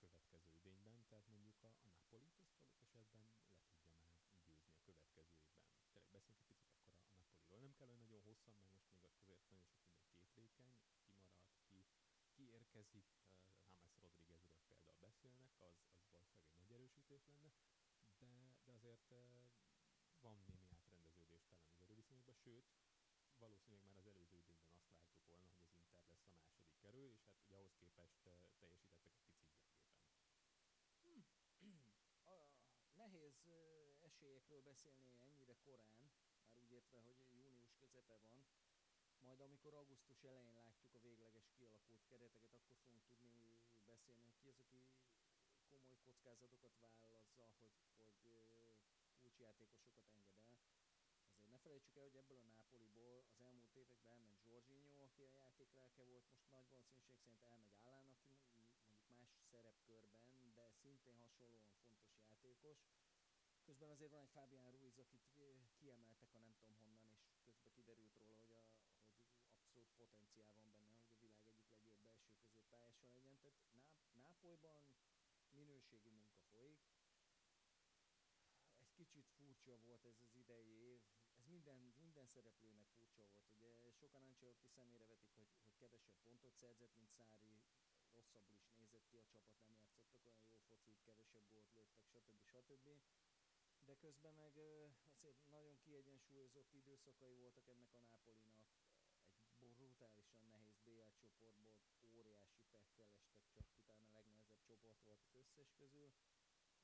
[0.00, 5.16] következő idényben, tehát mondjuk a, a Napolit azt adott esetben le tudja már győzni a
[5.16, 5.68] következő évben.
[5.86, 7.58] Tényleg beszéljünk egy picit akkor a, a Napoliról.
[7.58, 10.72] Nem kell olyan nagyon hosszan, mert most még azért nagyon sok minden képlékeny,
[11.68, 12.00] kimarad,
[12.34, 12.44] ki,
[12.74, 12.82] uh,
[13.70, 17.50] James Rodriguezről például beszélnek, az, az valószínűleg egy nagy erősítés lenne,
[18.18, 18.30] de,
[18.64, 19.08] de azért
[20.20, 22.66] van némi átrendeződés talán az erőviszonyokban, sőt,
[23.38, 27.04] valószínűleg már az előző idényben azt vártuk volna, hogy az Inter lesz a második erő,
[27.10, 29.22] és hát ugye ahhoz képest teljesítettek egy picit
[31.02, 31.24] gyengében.
[32.32, 32.36] a,
[32.94, 33.38] nehéz
[34.00, 36.10] esélyekről beszélni ennyire korán,
[36.44, 38.44] már úgy értve, hogy június közepe van,
[39.26, 43.36] majd amikor augusztus elején látjuk a végleges kialakult kereteket, akkor fogunk tudni
[43.92, 44.80] beszélni, hogy ki az, aki
[45.70, 47.74] komoly kockázatokat vállal azzal, hogy,
[48.22, 48.78] hogy
[49.20, 50.58] kulcsjátékosokat enged el.
[51.32, 55.32] Azért ne felejtsük el, hogy ebből a Nápoliból az elmúlt években elment Jorginho, aki a
[55.42, 61.16] játéklelke volt, most nagy valószínűség szerint elmegy Állán, aki mo- mondjuk más szerepkörben, de szintén
[61.26, 62.78] hasonlóan fontos játékos.
[63.66, 65.24] Közben azért van egy Fabián Ruiz, akit
[65.80, 68.62] kiemeltek a nem tudom honnan, és közben kiderült róla, hogy, a,
[69.38, 73.40] hogy abszolút potenciál van benne, hogy a világ egyik legjobb belső középpályása legyen.
[73.42, 74.82] Tehát Ná- Nápolyban
[75.50, 76.78] minőségi munka folyik.
[78.78, 81.00] Egy kicsit furcsa volt ez az idei év,
[81.38, 83.48] ez minden, minden szereplőnek furcsa volt.
[83.54, 87.60] Ugye sokan Ancelotti szemére vetik, hogy, hogy kevesebb pontot szerzett, mint Szári,
[88.14, 92.40] rosszabbul is nézett ki a csapat, nem játszottak olyan jó focit, kevesebb gólt lőttek, stb.
[92.42, 92.88] stb.
[93.86, 94.52] De közben meg
[95.14, 98.66] azért nagyon kiegyensúlyozott időszakai voltak ennek a Nápolinak.
[99.58, 101.74] Egy brutálisan nehéz BL csoportból
[102.14, 106.12] óriási pekkel estek csak ki, talán a legnehezebb csoport volt az összes közül.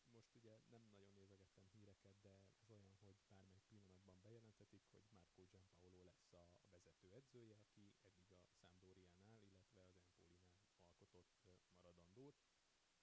[0.10, 5.44] most ugye nem nagyon nézegettem híreket, de ez olyan, hogy bármelyik pillanatban bejelenthetik, hogy Marco
[5.52, 12.42] Giampaolo lesz a, a vezető edzője, aki eddig a Sampdoriánál, illetve az Empolinál alkotott maradandót,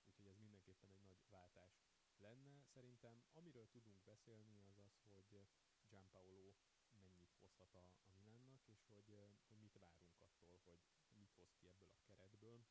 [0.06, 1.74] úgyhogy ez mindenképpen egy nagy váltás
[2.18, 2.62] lenne.
[2.74, 5.46] Szerintem amiről tudunk beszélni az az, hogy
[5.88, 6.54] Giampaolo
[7.02, 9.08] mennyit hozhat a, a Milánnak, és hogy,
[9.48, 10.80] hogy mit várunk attól, hogy
[11.12, 12.64] mit hoz ki ebből a keretből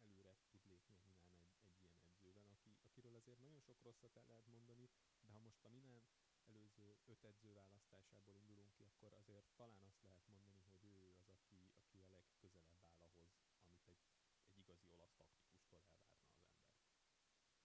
[0.00, 4.16] előre tud lépni a Milán egy, egy ilyen edzővel, aki, akiről azért nagyon sok rosszat
[4.16, 4.90] el lehet mondani,
[5.20, 6.02] de ha most a Milán
[6.46, 11.28] előző öt edző választásából indulunk ki, akkor azért talán azt lehet mondani, hogy ő az,
[11.28, 13.30] aki, aki a legközelebb áll ahhoz,
[13.64, 14.04] amit egy,
[14.44, 16.68] egy igazi olasz taktikustól elvárna az ember.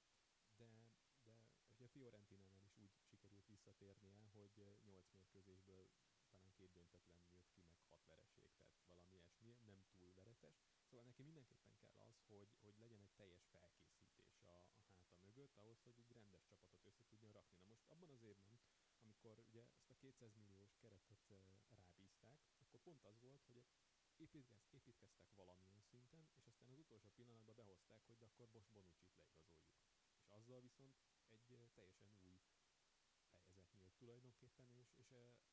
[0.56, 0.92] de
[1.26, 1.36] de
[1.74, 5.14] ugye a Fiorentinánál is úgy sikerült visszatérnie, hogy 8
[5.54, 10.58] mérkőzésből talán két döntetlen jött ki, meg hat vereség, tehát valami ilyesmi, nem túl veretes.
[10.88, 15.58] Szóval neki mindenképpen kell az, hogy, hogy legyen egy teljes felkészítés a, a háta mögött,
[15.58, 17.60] ahhoz, hogy egy rendes csapatot össze tudjon rakni.
[17.62, 18.60] Na most abban az évben,
[19.04, 21.22] amikor ugye ezt a 200 milliós keretet
[21.70, 23.66] rábízták, akkor pont az volt, hogy
[24.18, 29.16] építkez, építkeztek valamilyen szinten, és aztán az utolsó pillanatban behozták, hogy de akkor most Bonucci-t
[29.16, 29.72] leigazoljuk.
[30.20, 30.96] És azzal viszont
[31.30, 31.44] egy
[31.74, 32.23] teljesen új
[34.04, 35.10] tulajdonképpen, és, és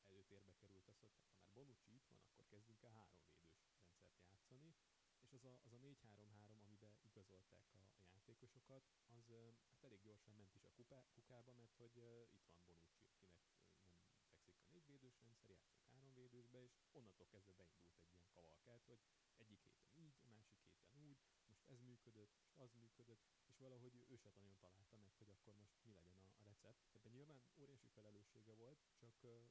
[0.09, 3.95] előtérbe került az, hogy hát, ha már Bonucci itt van, akkor kezdünk el háromvédős rendszert
[4.27, 4.75] játszani,
[5.19, 9.29] és az a, az a 4-3-3, amiben igazolták a, a játékosokat, az
[9.67, 13.33] hát elég gyorsan ment is a kupá, kukába, mert hogy uh, itt van Bonucci, akinek
[13.47, 19.01] nem fekszik a négyvédős rendszer, játszunk háromvédősbe, és onnantól kezdve beindult egy ilyen kavalkát, hogy
[19.37, 23.93] egyik héten így, a másik héten úgy, most ez működött, most az működött, és valahogy
[24.07, 26.95] ő se nagyon találta meg, hogy akkor most mi legyen a, a recept.
[26.95, 29.45] Ebben nyilván óriási felelőssége volt, csak azért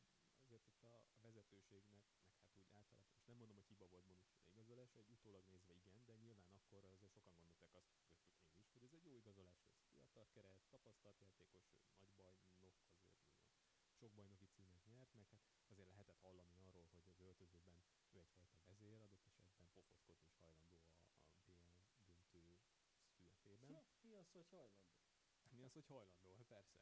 [0.49, 4.99] ott a, vezetőségnek, meg hát úgy általában, most nem mondom, hogy hiba volt Bonucci igazolása,
[4.99, 7.91] egy utólag nézve igen, de nyilván akkor azért sokan gondolták azt,
[8.23, 9.83] köztük én is, hogy ez egy jó igazolás lesz.
[9.93, 11.67] Fiatal keret, tapasztalt játékos,
[11.99, 12.79] nagy bajnok, azért
[13.99, 17.75] sok bajnoki címet nyert, meg hát azért lehetett hallani arról, hogy az öltözőben
[18.13, 20.99] ő egyfajta vezér, adott esetben pofozkodni is hajlandó a,
[21.39, 23.71] a BL döntő szünetében.
[24.01, 25.00] Mi az, hogy hajlandó?
[25.61, 26.35] Mi az, hogy hajlandó?
[26.35, 26.79] Hát persze.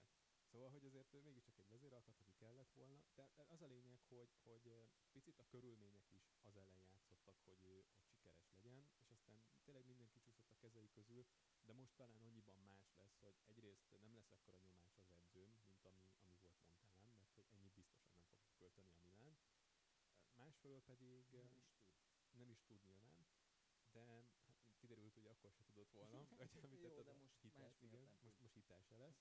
[0.50, 4.88] Szóval, hogy azért mégiscsak egy vezéralkat, aki kellett volna, de az a lényeg, hogy, hogy
[5.10, 9.86] picit a körülmények is az ellen játszottak, hogy ő hogy sikeres legyen, és aztán tényleg
[9.86, 11.26] mindenki csúszott a kezei közül,
[11.64, 15.84] de most talán annyiban más lesz, hogy egyrészt nem lesz ekkora nyomás az edzőn, mint
[15.84, 19.38] ami, ami volt Montelán, mert hogy ennyit biztosan nem fog költeni a Milán.
[20.34, 21.26] Másfelől pedig...
[21.30, 21.90] Nem is tud.
[22.32, 23.26] Nem is tud nyilván,
[23.90, 24.37] de
[24.88, 28.54] kiderült, hogy akkor se tudott volna, hogy amit Jó, de most hitás, igen, most, most
[28.54, 29.20] hitás se lesz.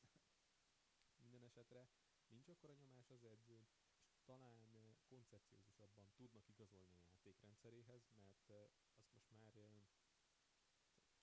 [1.17, 1.89] Minden esetre
[2.27, 3.67] nincs akkora nyomás az edzőn,
[4.13, 4.67] és talán
[5.09, 9.51] koncepciózusabban tudnak igazolni a játékrendszeréhez, mert azt most már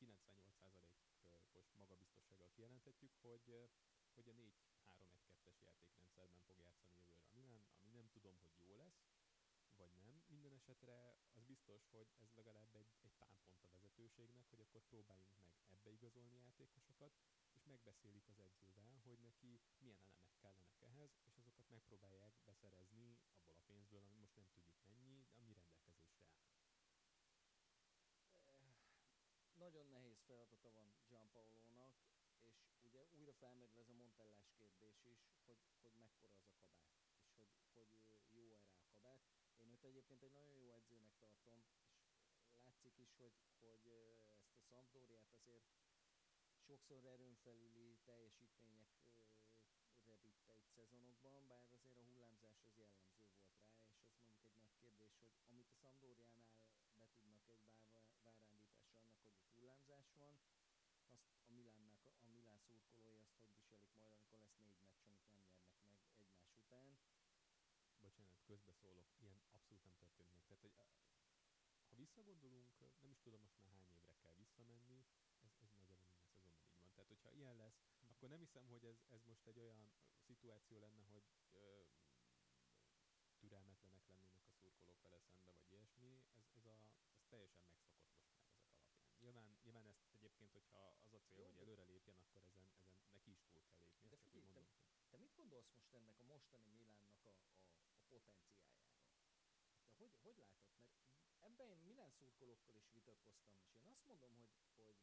[0.09, 3.69] 98%-os magabiztossággal kijelenthetjük, hogy,
[4.15, 9.14] hogy a 4-3-1-2-es játékrendszerben fog játszani jövőre a Milán, ami nem tudom, hogy jó lesz,
[9.85, 10.23] vagy nem.
[10.29, 15.37] Minden esetre az biztos, hogy ez legalább egy, egy támpont a vezetőségnek, hogy akkor próbáljunk
[15.37, 17.13] meg ebbe igazolni játékosokat,
[17.53, 23.57] és megbeszélik az edzővel, hogy neki milyen elemek kellenek ehhez, és azokat megpróbálják beszerezni abból
[23.57, 26.43] a pénzből, ami most nem tudjuk mennyi, de ami rendelkezésre áll.
[29.65, 31.95] Nagyon nehéz feladata van Gianpaolo-nak,
[32.75, 36.99] és ugye újra felmerül ez a Montellás kérdés is, hogy, hogy mekkora az a kabát,
[37.39, 39.23] és hogy, hogy jó erre a kabát.
[39.57, 41.65] Én őt egyébként egy nagyon jó edzőnek tartom,
[42.47, 43.87] és látszik is, hogy, hogy
[44.43, 45.69] ezt a Sampdoriát azért
[46.67, 53.65] sokszor erőn felüli teljesítményekre vitte itt szezonokban, bár azért a hullámzás az jellemző volt rá,
[53.97, 56.57] és ez mondjuk egy nagy kérdés, hogy amit a Sampdoriánál
[56.97, 58.69] be tudnak egy bárándításra annak,
[59.23, 60.41] hogy ott hullámzás van,
[61.09, 65.29] azt a Milánnak, a Milán szurkolói azt hogy viselik majd, amikor lesz négy meccs, amit
[65.29, 66.99] nem nyernek meg egymás után.
[68.01, 70.45] Bocsánat, közbeszólok, ilyen abszolút nem történt meg.
[70.47, 70.87] Tehát, hogy ha
[71.95, 72.69] visszagondolunk,
[73.01, 74.97] nem is tudom most már hány évre kell visszamenni,
[75.43, 76.91] ez, ez nagyjából minden szezonban így van.
[76.95, 78.09] Tehát, hogyha ilyen lesz, hm.
[78.09, 79.91] akkor nem hiszem, hogy ez, ez most egy olyan
[80.27, 81.83] szituáció lenne, hogy ö,
[83.39, 86.11] türelmetlenek lennének a szurkolók vele szembe, vagy ilyesmi.
[86.35, 86.77] Ez, ez, a,
[87.19, 88.79] ez teljesen megszokott most már ezek alapján.
[89.21, 93.09] Nyilván, nyilván ezt egyébként, hogyha az a cél, Jó, hogy előre lépjen, akkor ezen, ezen
[93.13, 94.09] neki is túl kell lépni.
[94.09, 95.09] De figyelj, mondom, te, hogy...
[95.11, 97.54] te mit gondolsz most ennek a mostani Milánnak a,
[98.15, 99.63] a, a potenciájáról?
[99.87, 100.73] De hogy, hogy látod?
[101.29, 104.97] Mert ebben én Milán szurkolókkal is vitatkoztam, és én azt mondom, hogy, hogy,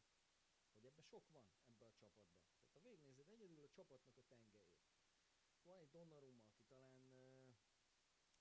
[0.73, 2.43] hogy ebbe sok van, ebbe a csapatba.
[2.57, 4.89] Tehát ha végnézed egyedül a csapatnak a tengelyét.
[5.63, 6.95] Van egy Donnarumma, aki talán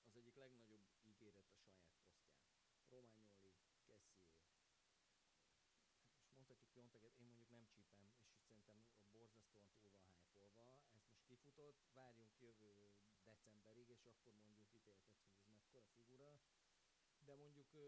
[0.05, 2.39] az egyik legnagyobb ígéret a saját posztján.
[2.89, 3.53] Romagnoli,
[3.85, 4.47] Kessié, hát
[6.19, 8.77] most mondhatjuk Pionteget, én mondjuk nem csípem, és szerintem
[9.11, 15.31] borzasztóan túl van hype Ez most kifutott, várjunk jövő decemberig, és akkor mondjuk ítéltet, hogy
[15.35, 16.39] ez mekkora figura
[17.25, 17.87] de mondjuk ö,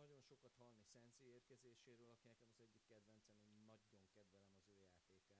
[0.00, 4.74] nagyon sokat hallni Szenci érkezéséről, aki nekem az egyik kedvencem, én nagyon kedvelem az ő
[4.80, 5.32] játékát.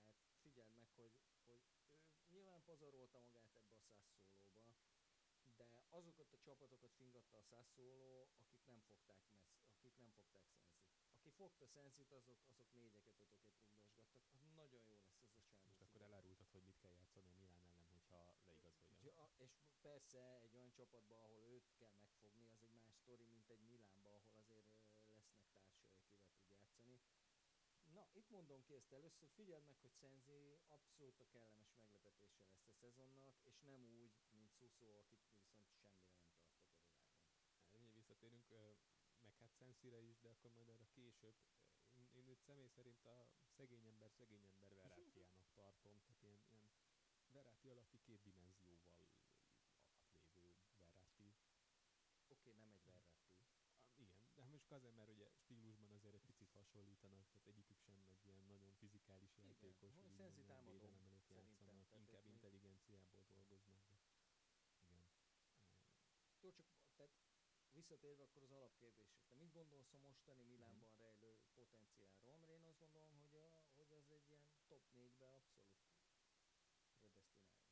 [0.42, 1.12] Figyeld meg, hogy,
[1.46, 1.98] hogy ő
[2.30, 4.64] nyilván pazarolta magát ebbe a szászszólóba,
[5.56, 10.84] de azokat a csapatokat fingatta a Sassuolo, akik nem fogták messz, akik nem fogták Szenzit.
[11.10, 14.22] Aki fogta Szenzit, azok, azok négyeket, ötöket rugdosgattak.
[14.40, 15.60] Az nagyon jó lesz ez a csávó.
[15.66, 18.82] Most akkor elárultad, hogy mit kell játszani a Milán ellen, hogyha leigazolja.
[19.02, 23.50] Ja, és persze egy olyan csapatban, ahol őt kell megfogni, az egy más sztori, mint
[23.50, 27.00] egy Milánban, ahol azért lesznek társai, akivel tud játszani.
[27.92, 32.68] Na, itt mondom ki ezt először, figyeld meg, hogy Szenzi abszolút a kellemes meglepetése lesz
[32.68, 36.88] a szezonnak, és nem úgy, mint Suso, akit viszont semmire nem tartok a világon.
[37.72, 38.48] Erre visszatérünk,
[39.24, 41.36] meg hát Szenzire is, de akkor majd erre később.
[41.92, 46.70] Én, én őt személy szerint a szegény ember, szegény ember Verátiának tartom, tehát ilyen, ilyen
[47.34, 51.34] Veráti alatti két dimenzióval alatt lévő Veráti.
[52.28, 53.14] Oké, okay, nem egy Verratti
[53.96, 58.24] igen, de most azért, mert ugye stílusban azért egy picit hasonlítanak, tehát egyikük sem egy
[58.26, 63.94] ilyen nagyon fizikális játékos, igen, szenzi támadó, előtt játszanak, inkább intelligenciából dolgoznak, de
[64.84, 65.06] igen.
[66.40, 66.66] Jó, csak
[66.96, 67.14] tehát
[67.72, 69.22] visszatérve akkor az alapkérdésre.
[69.28, 71.02] Te mit gondolsz a mostani Milánban mm-hmm.
[71.02, 72.36] rejlő potenciálról?
[72.38, 73.46] Mert én azt gondolom, hogy, a,
[73.76, 75.74] hogy az egy ilyen top 4-be abszolút
[76.96, 77.64] predestinálja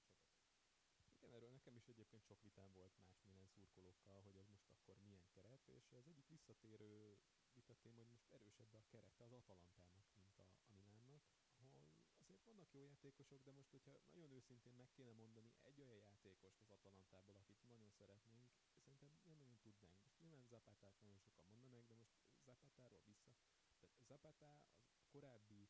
[1.22, 4.96] igen, erről nekem is egyébként sok vitám volt más Milan szurkolókkal, hogy az most akkor
[5.06, 7.18] milyen keret, és az egyik visszatérő
[7.54, 11.22] vitatém, hogy most erősebb a kerete az Atalantának, mint a, a Milánnak,
[11.58, 11.84] ahol
[12.22, 16.60] azért vannak jó játékosok, de most, hogyha nagyon őszintén meg kéne mondani egy olyan játékost
[16.60, 18.48] az Atalantából, akit nagyon szeretnénk,
[18.84, 20.02] szerintem nem nagyon tudnánk.
[20.04, 22.12] Most nyilván Zapatát nagyon sokan mondanak, de most
[22.44, 23.36] Zapatáról vissza.
[23.80, 24.50] Tehát Zapata
[24.94, 25.68] az korábbi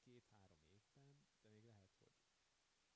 [0.00, 2.00] két-három évben, de még lehet, hogy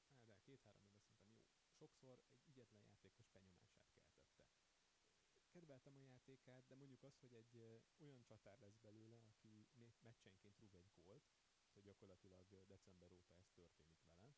[0.09, 4.47] hát de két-három évben szerintem jó sokszor egy ügyetlen játékos benyomását keltette.
[5.51, 7.57] Kedveltem a játékát, de mondjuk az, hogy egy
[7.99, 9.67] olyan csatár lesz belőle, aki
[10.03, 11.25] meccsenként rúg egy gólt,
[11.73, 14.35] hogy gyakorlatilag december óta ez történik vele,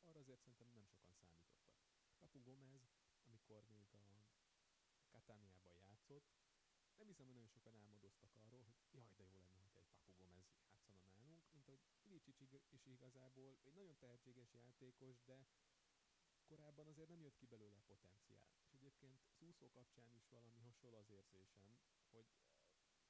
[0.00, 1.76] arra azért szerintem nem sokan számítottak.
[2.18, 2.82] Papu Gomez,
[3.24, 4.24] amikor még a
[5.10, 6.28] Katániában játszott,
[6.96, 10.12] nem hiszem, hogy nagyon sokan álmodoztak arról, hogy jaj, de jó lenne, hogy egy Papu
[10.16, 10.46] Gomez
[10.86, 12.40] játszana nálunk, mint hogy Ilicic
[12.70, 15.46] is igazából egy nagyon tehetséges játékos, de
[16.48, 18.48] korábban azért nem jött ki belőle a potenciál.
[18.64, 21.78] És egyébként Szúszó kapcsán is valami hasonló az érzésem,
[22.10, 22.28] hogy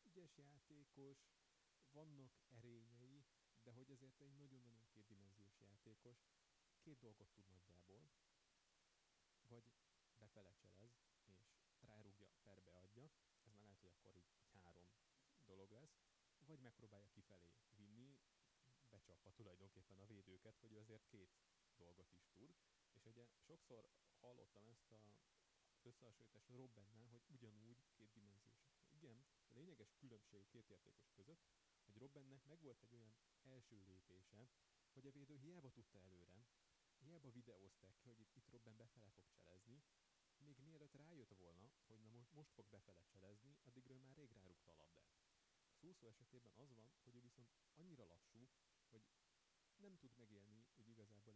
[0.02, 1.18] ügyes játékos,
[1.90, 3.24] vannak erényei,
[3.62, 6.18] de hogy ezért egy nagyon-nagyon kétdimenziós játékos
[6.80, 8.10] két dolgot tud nagyjából,
[9.46, 9.72] vagy
[10.18, 10.92] befele cselez,
[11.24, 14.90] és rárúgja, perbe adja, ez már lehet, hogy akkor így, így három
[15.44, 15.98] dolog lesz,
[16.46, 18.18] vagy megpróbálja kifelé vinni,
[18.90, 21.30] becsapva tulajdonképpen a védőket, hogy ő azért két
[21.76, 22.56] dolgot is tud,
[23.08, 23.88] ugye sokszor
[24.20, 25.12] hallottam ezt a
[25.82, 28.72] összehasonlítást Robbennel, hogy ugyanúgy kétdimenziósak.
[28.90, 31.42] Igen, a lényeges különbség két játékos között,
[31.84, 34.48] hogy Robbennek megvolt egy olyan első lépése,
[34.92, 36.46] hogy a védő hiába tudta előre,
[36.98, 39.82] hiába videózták ki, hogy itt, itt Robben befele fog cselezni,
[40.36, 44.32] még mielőtt rájött volna, hogy na most, most fog befele cselezni, addigra ő már rég
[44.32, 45.16] rárúgta a labdát.
[45.68, 48.48] A Szúszó esetében az van, hogy ő viszont annyira lassú,
[48.88, 49.02] hogy
[49.76, 51.34] nem tud megélni úgy igazából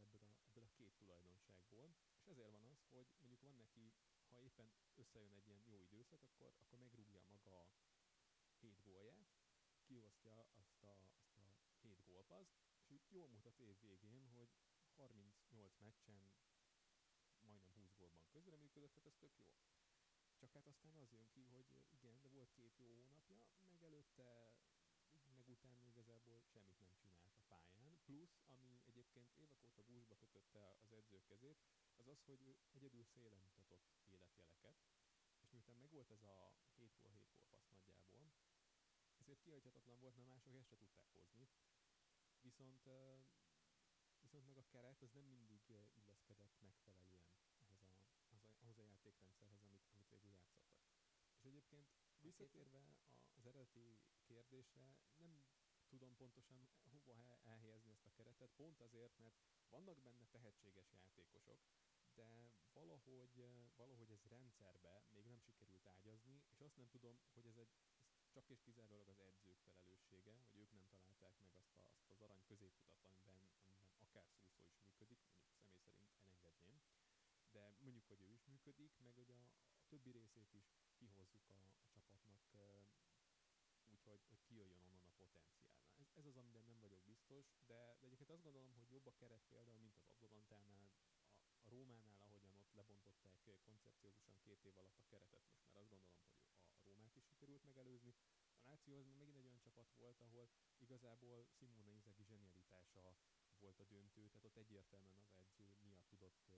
[0.93, 3.93] két tulajdonságból, és ezért van az, hogy mondjuk van neki,
[4.31, 9.29] ha éppen összejön egy ilyen jó időszak, akkor, akkor megrúgja maga a hét gólját,
[9.85, 14.49] kiosztja azt a, azt a hét gólpaszt, és úgy jól mutat év végén, hogy
[14.97, 16.33] 38 meccsen
[17.41, 19.49] majdnem 20 gólban közreműködött, tehát ez tök jó.
[20.37, 24.55] Csak hát aztán az jön ki, hogy igen, de volt két jó hónapja, meg előtte
[25.35, 27.22] meg utána igazából semmit nem pályán.
[28.13, 31.59] Plusz, ami egyébként évek óta gúzsba kötötte az edzők kezét,
[31.97, 34.77] az az, hogy ő egyedül szélen mutatott életjeleket,
[35.41, 38.33] és miután megvolt ez a 7 gól 7 gól passz nagyjából,
[39.17, 41.49] ezért kihagyhatatlan volt, mert mások ezt se tudták hozni.
[42.41, 42.89] Viszont,
[44.21, 48.83] viszont meg a keret az nem mindig illeszkedett megfelelően ehhez a, az a, ahhoz a
[48.83, 50.85] játékrendszerhez, amit, amit végül játszottak.
[51.37, 51.89] És egyébként
[52.21, 52.97] visszatérve
[53.35, 55.52] az eredeti kérdésre, nem
[55.93, 59.37] tudom pontosan hova elhelyezni ezt a keretet, pont azért, mert
[59.71, 61.61] vannak benne tehetséges játékosok,
[62.15, 62.29] de
[62.73, 63.35] valahogy,
[63.77, 67.73] valahogy ez rendszerbe még nem sikerült ágyazni, és azt nem tudom, hogy ez egy
[68.23, 72.11] ez csak és kizárólag az edzők felelőssége, hogy ők nem találták meg azt, a, azt
[72.11, 73.37] az arany középutat, amiben,
[73.67, 76.83] amiben akár szúszó is működik, mondjuk személy szerint elengedném,
[77.51, 79.43] de mondjuk, hogy ő is működik, meg hogy a,
[79.89, 80.67] többi részét is
[80.99, 82.43] kihozzuk a, a csapatnak
[83.93, 85.82] úgy, hogy, hogy kijöjjön onnan a potenciál.
[86.15, 89.45] Ez, az, amiben nem vagyok biztos, de, de egyébként azt gondolom, hogy jobb a keret
[89.49, 93.33] például, mint az Atlantánál, a, a Rómánál, ahogyan ott lebontották
[93.65, 96.39] koncepciózusan két év alatt a keretet, most már azt gondolom, hogy a,
[96.81, 98.15] a Rómát is sikerült megelőzni.
[98.61, 100.49] A Láció az megint egy olyan csapat volt, ahol
[100.79, 103.17] igazából Simone Inzaghi zsenialitása
[103.59, 106.51] volt a döntő, tehát ott egyértelműen az edző miatt tudott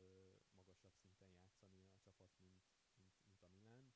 [0.53, 2.61] magasabb szinten játszani a csapat, mint,
[2.97, 3.93] mint, mint a Milán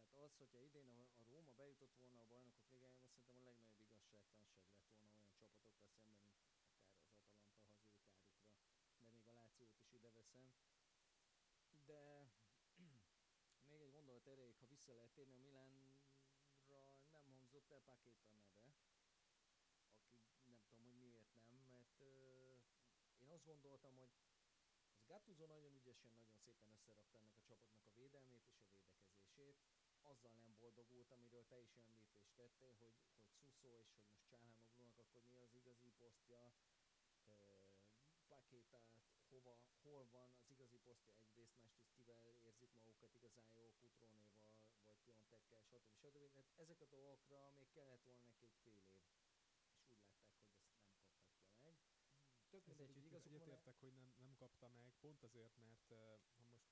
[0.10, 3.82] Tehát az, hogyha idén a, a Róma bejutott volna a bajnokok ligájába, szerintem a legnagyobb
[3.82, 8.46] igazságtalanság lett volna olyan csapatokkal szemben, mint akár az Atalanta, ha az ő kárukra,
[9.00, 10.46] de még a Lációt is ide veszem.
[11.86, 12.02] De
[13.70, 15.97] még egy gondolat erejéig, ha vissza lehet térni a Milán
[17.58, 18.86] hangzott el Pakéta neve, aki
[20.46, 22.12] nem tudom, hogy miért nem, mert ö,
[23.24, 24.12] én azt gondoltam, hogy
[24.96, 29.58] az Gattuso nagyon ügyesen, nagyon szépen összerakta ennek a csapatnak a védelmét és a védekezését.
[30.12, 34.98] Azzal nem boldogult, amiről te is említést tettél, hogy, hogy Suso és hogy most Csálhánoglunak
[34.98, 36.42] akkor mi az igazi posztja,
[38.28, 38.92] Pakétát
[39.30, 41.14] hova, hol van az igazi posztja?
[41.26, 44.37] Egyrészt, másrészt kivel érzik magukat igazán jó, Kutrónéval,
[45.48, 45.96] Piontekkel, stb.
[45.98, 46.34] stb.
[46.34, 49.98] Tehát ezek a dolgokra még kellett volna neki egy fél év, és úgy látták, hogy
[49.98, 50.60] ezt nem kaphatja
[51.64, 51.78] meg.
[52.50, 55.94] Tök mindegy, hogy igazuk Egyetértek, hogy nem, nem kapta meg, pont azért, mert
[56.38, 56.68] ha most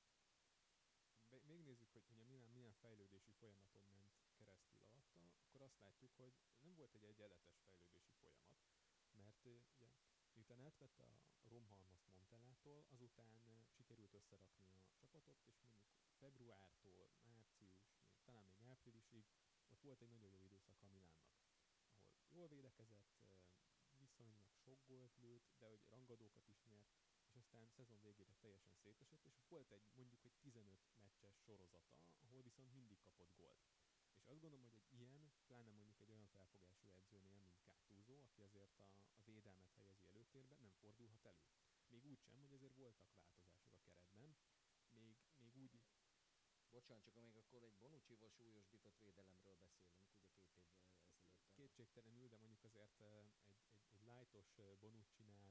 [1.48, 6.34] megnézzük, hogy, hogy a Milán milyen fejlődési folyamaton ment keresztül alatta, akkor azt látjuk, hogy
[6.60, 8.60] nem volt egy egyenletes fejlődési folyamat,
[9.12, 9.90] mert ugye
[10.34, 15.84] Miután átvette a romhalmazt Montellától, azután sikerült összerakni a csapatot, és mondjuk
[16.18, 19.26] februártól március, még, talán még áprilisig
[19.68, 21.58] ott volt egy nagyon jó időszak a Milánnak, ahol
[22.30, 23.10] jól védekezett,
[23.98, 26.94] viszonylag sok gólt lőtt, de hogy rangadókat is nyert,
[27.28, 32.42] és aztán szezon végére teljesen szétesett, és volt egy mondjuk egy 15 meccses sorozata, ahol
[32.42, 33.64] viszont mindig kapott gólt.
[34.18, 38.42] És azt gondolom, hogy egy ilyen, pláne mondjuk egy olyan felfogású edzőnél, mint Gattuso, aki
[38.42, 41.48] azért a, a védelmet helyezi előtérbe, nem fordulhat elő.
[41.90, 44.36] Még úgy sem, hogy azért voltak változások a keretben,
[44.92, 45.95] még, még úgy...
[46.76, 51.54] Bocsánat, csak még akkor egy Bonucci-val súlyosbított védelemről beszélünk, ugye két évvel ezelőtt.
[51.56, 54.48] Kétségtelenül, de mondjuk azért egy, egy, egy lightos
[54.80, 55.46] Bonucci-nál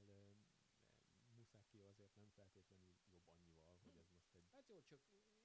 [1.37, 4.45] Musaki azért nem feltétlenül jobb annyival, hogy ez most egy...
[4.53, 5.01] Hát jó, csak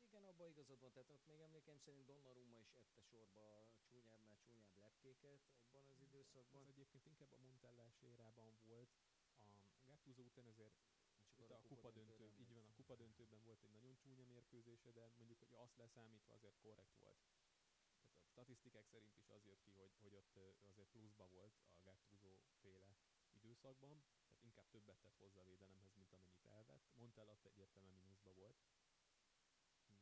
[0.07, 4.77] igen, abban igazad van, tehát ott még emlékeim szerint Donnarumma is ette sorba csúnyábbnál csúnyább
[4.77, 6.61] lepkéket abban az időszakban.
[6.61, 8.89] Ez egyébként inkább a Montellás érában volt,
[9.37, 10.77] a Gattuso után azért
[11.39, 14.91] itt a, a kupa döntő, így van, a kupa döntőben volt egy nagyon csúnya mérkőzése,
[14.91, 17.19] de mondjuk, hogy azt leszámítva azért korrekt volt.
[18.09, 21.79] Tehát a statisztikák szerint is az jött ki, hogy, hogy ott azért pluszba volt a
[21.81, 22.95] Gattuso féle
[23.31, 26.89] időszakban, tehát inkább többet tett hozzá a védelemhez, mint amennyit elvett.
[26.95, 28.57] Montella egyértelműen mínuszba volt.
[29.85, 29.93] Hm.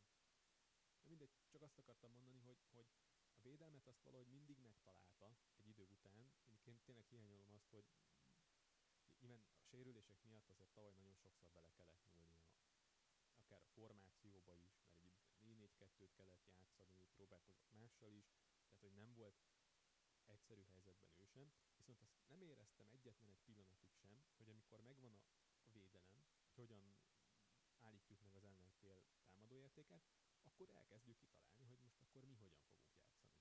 [1.02, 2.88] De mindegy, csak azt akartam mondani, hogy, hogy
[3.32, 6.32] a védelmet azt valahogy mindig megtalálta egy idő után.
[6.46, 7.86] Egyébként tényleg hiányolom azt, hogy
[9.72, 12.52] sérülések miatt azért tavaly nagyon sokszor bele kellett nyúlni a,
[13.36, 18.26] akár a formációba is, mert egy idő 4-4-2-t kellett játszani, próbálkozott mással is,
[18.68, 19.36] tehát hogy nem volt
[20.26, 25.14] egyszerű helyzetben ő sem, viszont azt nem éreztem egyetlen egy pillanatig sem, hogy amikor megvan
[25.14, 25.24] a,
[25.64, 26.96] a védelem, hogy hogyan
[27.78, 30.02] állítjuk meg az ellenfél támadóértéket,
[30.44, 33.36] akkor elkezdjük kitalálni, hogy most akkor mi hogyan fogunk játszani.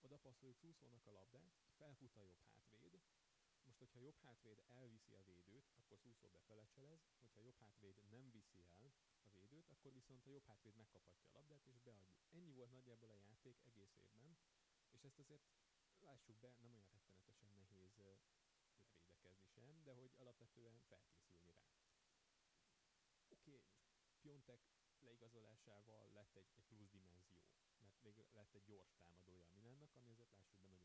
[0.00, 2.75] Oda passzoljuk Szúszónak a labdát, felfut a jobb hátvéd,
[3.76, 8.68] most, hogyha jobb hátvéd elviszi a védőt, akkor Szúszó befelecselez, hogyha jobb hátvéd nem viszi
[8.76, 12.18] el a védőt, akkor viszont a jobb hátvéd megkaphatja a labdát és beadjuk.
[12.30, 14.36] Ennyi volt nagyjából a játék egész évben,
[14.90, 15.46] és ezt azért
[15.98, 21.68] lássuk be, nem olyan rettenetesen nehéz védekezni sem, de hogy alapvetően felkészülni rá.
[23.28, 23.62] Oké, okay,
[24.04, 24.60] most Piontek
[25.00, 27.42] leigazolásával lett egy, egy plusz dimenzió,
[27.78, 30.75] mert még lett egy gyors támadója a Milánnak, ami azért lássuk be.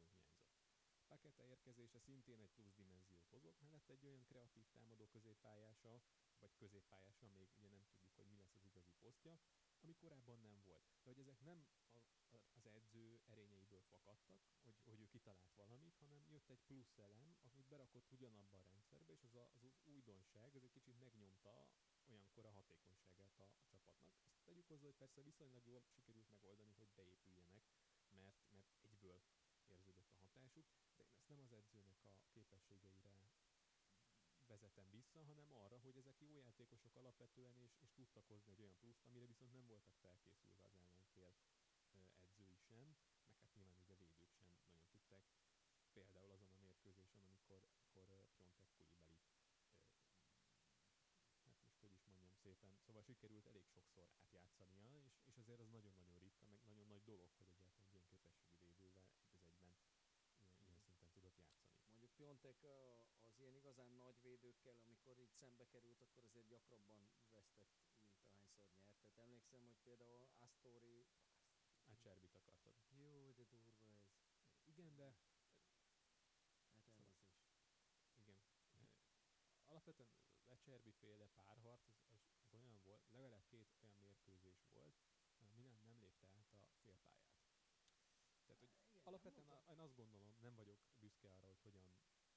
[1.12, 6.02] Paketa érkezése szintén egy plusz dimenziót hozott, mellett egy olyan kreatív támadó középpályása,
[6.40, 9.40] vagy középpályása, még ugye nem tudjuk, hogy mi lesz az igazi posztja,
[9.82, 10.86] ami korábban nem volt.
[11.04, 15.96] De hogy ezek nem a, a az edző erényeiből fakadtak, hogy, hogy ő kitalált valamit,
[15.98, 20.56] hanem jött egy plusz elem, amit berakott ugyanabba a rendszerbe, és az, a, az, újdonság,
[20.56, 21.68] ez egy kicsit megnyomta
[22.08, 24.30] olyankor a hatékonyságát a, a csapatnak.
[24.34, 27.64] Azt tegyük hozzá, hogy persze viszonylag jól sikerült megoldani, hogy beépüljenek,
[28.10, 29.22] mert, mert egyből
[29.66, 32.22] érződött a hatásuk, de én ezt nem az edzőnek a
[32.72, 33.28] képességeire
[34.48, 38.76] vezetem vissza, hanem arra, hogy ezek jó játékosok alapvetően, és, és tudtak hozni egy olyan
[38.80, 41.34] pluszt, amire viszont nem voltak felkészülve az ellenfél
[42.22, 42.96] edzői sem,
[43.28, 45.26] meg hát nyilván így a védők sem nagyon tudták.
[45.94, 48.32] Például azon a mérkőzésen, amikor, amikor Piontek Kulibalit
[51.44, 55.70] hát most hogy is mondjam szépen, szóval sikerült elég sokszor átjátszania, és, és azért az
[55.70, 59.56] nagyon-nagyon ritka, meg nagyon nagy dolog, hogy egyáltalán egy ilyen képességű védővel egy az egyben
[59.64, 59.78] ilyen,
[60.64, 61.72] ilyen szinten tudott játszani.
[62.42, 67.96] Piontek az ilyen igazán nagy védőkkel, amikor így szembe került, akkor azért gyakrabban vesztett, mint
[68.00, 68.76] ahányszor nyert.
[69.02, 71.08] Tehát emlékszem, hogy például Astori...
[71.88, 72.76] Hát Cserbit akartad.
[72.90, 74.02] Jó, de durva ez.
[74.66, 75.16] Igen, de...
[76.74, 77.30] Hát szóval elnézést.
[78.16, 78.38] Igen.
[79.68, 80.10] Alapvetően
[80.48, 84.96] Lecserbi féle párharc az, az, az olyan volt, legalább két olyan mérkőzés volt,
[85.56, 87.42] Milán nem lépte át a félpályát.
[88.46, 91.84] Tehát, hogy Igen, alapvetően a, én azt gondolom, nem vagyok büszke arra, hogy hogyan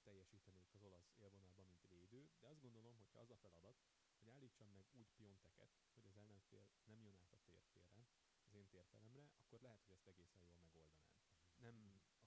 [0.09, 3.76] teljesítenék az olasz élvonalban, mint védő, de azt gondolom, hogy az a feladat,
[4.18, 8.07] hogy állítsam meg úgy pionteket, hogy az ellenfél nem jön át a térfélre,
[8.48, 11.14] az én térfelemre, akkor lehet, hogy ezt egészen jól megoldanám.
[11.66, 11.76] Nem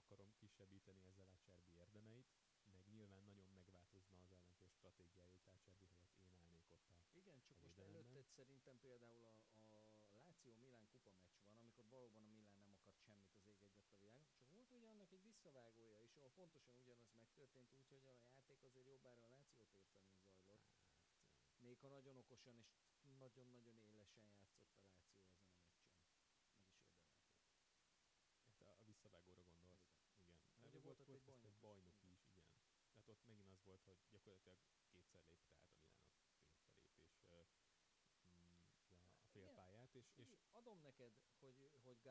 [0.00, 2.28] akarom kisebbíteni ezzel a Cserbi érdemeit,
[2.72, 7.40] meg nyilván nagyon megváltozna az ellenfél stratégiája, hogy Tácserbi helyett én állnék ott a Igen,
[7.46, 9.80] csak a most előtted szerintem például a, a
[10.12, 13.90] Láció Milán kupa meccs van, amikor valóban a Milán nem akart semmit az ég egyet
[13.92, 18.14] a világon, csak volt ugye annak egy visszavágója is, ahol pontosan ugyanaz megtörtént, úgyhogy a
[18.34, 20.66] játék azért jobbára a Láció térfelén zajlott.
[21.48, 22.56] Hát, Még ha nagyon okosan
[23.06, 25.62] és nagyon-nagyon élesen játszott a Láció ezen a meccsen.
[25.62, 28.02] Meg is érdemelték.
[28.46, 29.82] Hát a, visszavágóra gondolsz.
[30.18, 30.38] Igen.
[30.54, 30.70] igen.
[30.70, 32.46] Ugye volt, volt, volt egy bajnok is, is, igen.
[32.92, 34.58] Tehát ott megint az volt, hogy gyakorlatilag
[34.90, 37.86] kétszer lépte át a Milánot térfelépés
[38.38, 38.58] mm,
[39.22, 39.94] a félpályát.
[39.94, 40.28] És, és...
[40.60, 42.02] Adom neked, hogy, hogy azért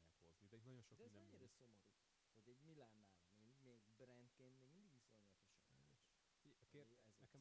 [0.49, 1.51] De nagyon sok De ez minden mennyire múlik.
[1.57, 1.87] szomorú,
[2.33, 5.03] hogy egy Milánnál, még, még brandként még mindig
[5.61, 6.15] iszonyatosan
[6.59, 6.85] A kér,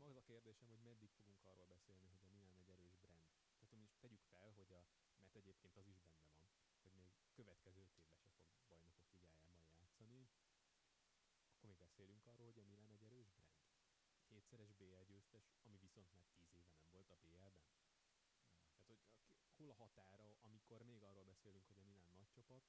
[0.07, 3.25] Az a kérdésem, hogy meddig fogunk arról beszélni, hogy a Milán egy erős brand.
[3.59, 4.87] Tehát most tegyük fel, hogy a,
[5.19, 6.39] mert egyébként az is benne van,
[6.83, 10.29] hogy még következő öt évben se fog bajnokok ligájában játszani,
[11.51, 13.59] akkor még beszélünk arról, hogy a Milán egy erős brand.
[14.29, 17.69] Hétszeres BL győztes, ami viszont már tíz éve nem volt a BL-ben.
[18.69, 19.01] Tehát, hogy
[19.57, 22.65] hol a határa, amikor még arról beszélünk, hogy a Milán nagy csapat,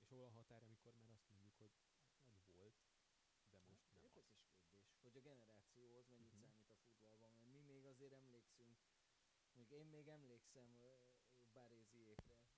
[0.00, 1.72] és hol a határa, amikor már azt mondjuk, hogy
[2.06, 3.94] hát nagy volt, de most Hát, nem az.
[3.94, 6.40] Érdekes kérdés, hogy a generáció az mennyit Mhm.
[6.40, 8.76] számít a futballban, mert mi még azért emlékszünk,
[9.54, 10.80] még én még emlékszem
[11.52, 12.56] Baréziékre, meg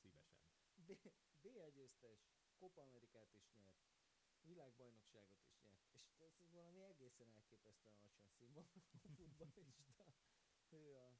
[0.00, 0.40] Szívesen.
[0.86, 2.20] B- BL győztes,
[2.58, 3.86] Copa Amerikát is nyert,
[4.40, 8.82] világbajnokságot is nyert, és ez valami egészen elképesztően alacsony színvonalú
[9.16, 10.06] futballista.
[10.68, 11.16] Ő a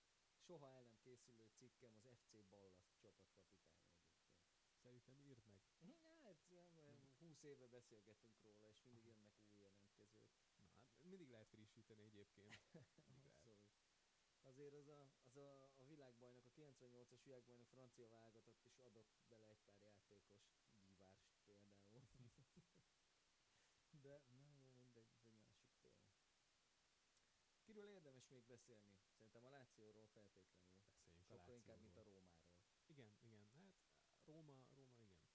[0.47, 4.30] soha el nem készülő cikkem az FC Ballas csapatkapitánya egyébként.
[4.82, 5.61] Szerintem írd meg.
[6.22, 6.36] Hát,
[6.74, 10.12] nem, 20 éve beszélgetünk róla, és mindig jönnek új jelentkezők.
[10.55, 12.55] Na, hát mindig lehet frissíteni egyébként.
[13.12, 13.70] Mindig lehet.
[14.43, 19.49] Azért az a, az a, a világbajnok, a 98-as világbajnok francia válogatott is adott bele
[19.49, 20.38] egy pár játékos,
[20.86, 22.03] Givárst például.
[23.90, 26.07] De na jó, mindegy, ez egy másik téma.
[27.64, 28.92] Kiről érdemes még beszélni?
[29.16, 30.72] Szerintem a Lációról feltétlenül.
[31.28, 32.20] Beszéljünk a Sokkal inkább, mint a Lációról.
[32.20, 32.40] Rómáról.
[32.86, 33.74] Igen, igen.
[34.14, 35.30] Hát Róma, Róma, igen.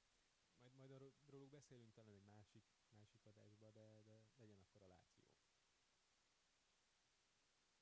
[0.59, 4.87] Majd, majd arról róluk beszélünk talán egy másik, másik adásba, de, de legyen akkor a
[4.87, 5.25] Láció.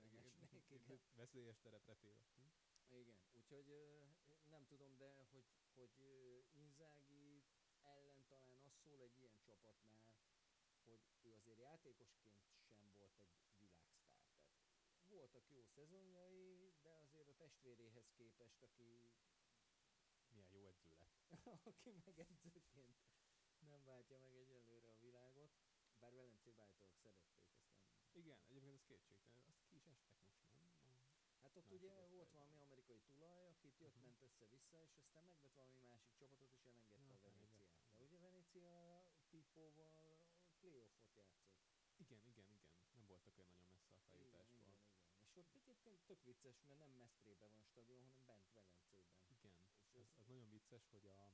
[1.22, 2.52] veszélyes terepre tévedtünk.
[2.88, 4.04] Igen, úgyhogy ö,
[4.50, 7.44] nem tudom, de hogy, hogy ö, Inzági
[7.82, 10.14] ellen talán az szól egy ilyen csapatnál,
[10.86, 12.40] hogy ő azért játékosként
[12.72, 13.49] sem volt egy
[15.10, 19.12] voltak jó szezonjai, de azért a testvéréhez képest, aki,
[20.28, 21.18] Milyen jó edző lett.
[21.74, 22.98] aki meg edzőként
[23.60, 25.52] nem váltja meg egyelőre a világot,
[26.00, 27.92] bár Velencében állítólag szerették, ezt nem...
[28.12, 29.44] Igen, egyébként ez kétségtelen.
[29.46, 30.16] Azt ki is estek
[30.60, 30.98] most, nem?
[31.42, 32.32] Hát ott Másik ugye volt osztályban.
[32.32, 34.02] valami amerikai tulaj, akit jött, Mhm.
[34.02, 38.18] ment össze-vissza, és aztán megvett valami másik csapatot, és elengedte Ja, a engedte, De ugye
[38.18, 40.26] Venécia Pipóval
[40.60, 41.58] playoffot játszott.
[41.98, 42.74] Igen, igen, igen.
[42.92, 44.18] Nem voltak olyan nagyon messze a
[44.54, 44.79] Igen,
[45.30, 49.22] És ott egyébként tök vicces, mert nem Mesztrébe van a stadion, hanem bent Velencében.
[49.28, 49.56] Igen, És az,
[49.96, 51.34] ez- az nagyon vicces, hogy a, a,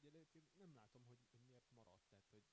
[0.00, 2.44] Ugye egyébként nem látom, hogy, hogy miért maradt, tehát hogy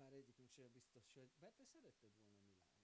[0.00, 1.30] Bár egyikünk sem biztos, hogy...
[1.38, 2.74] Bár te szeretted volna Milánhoz.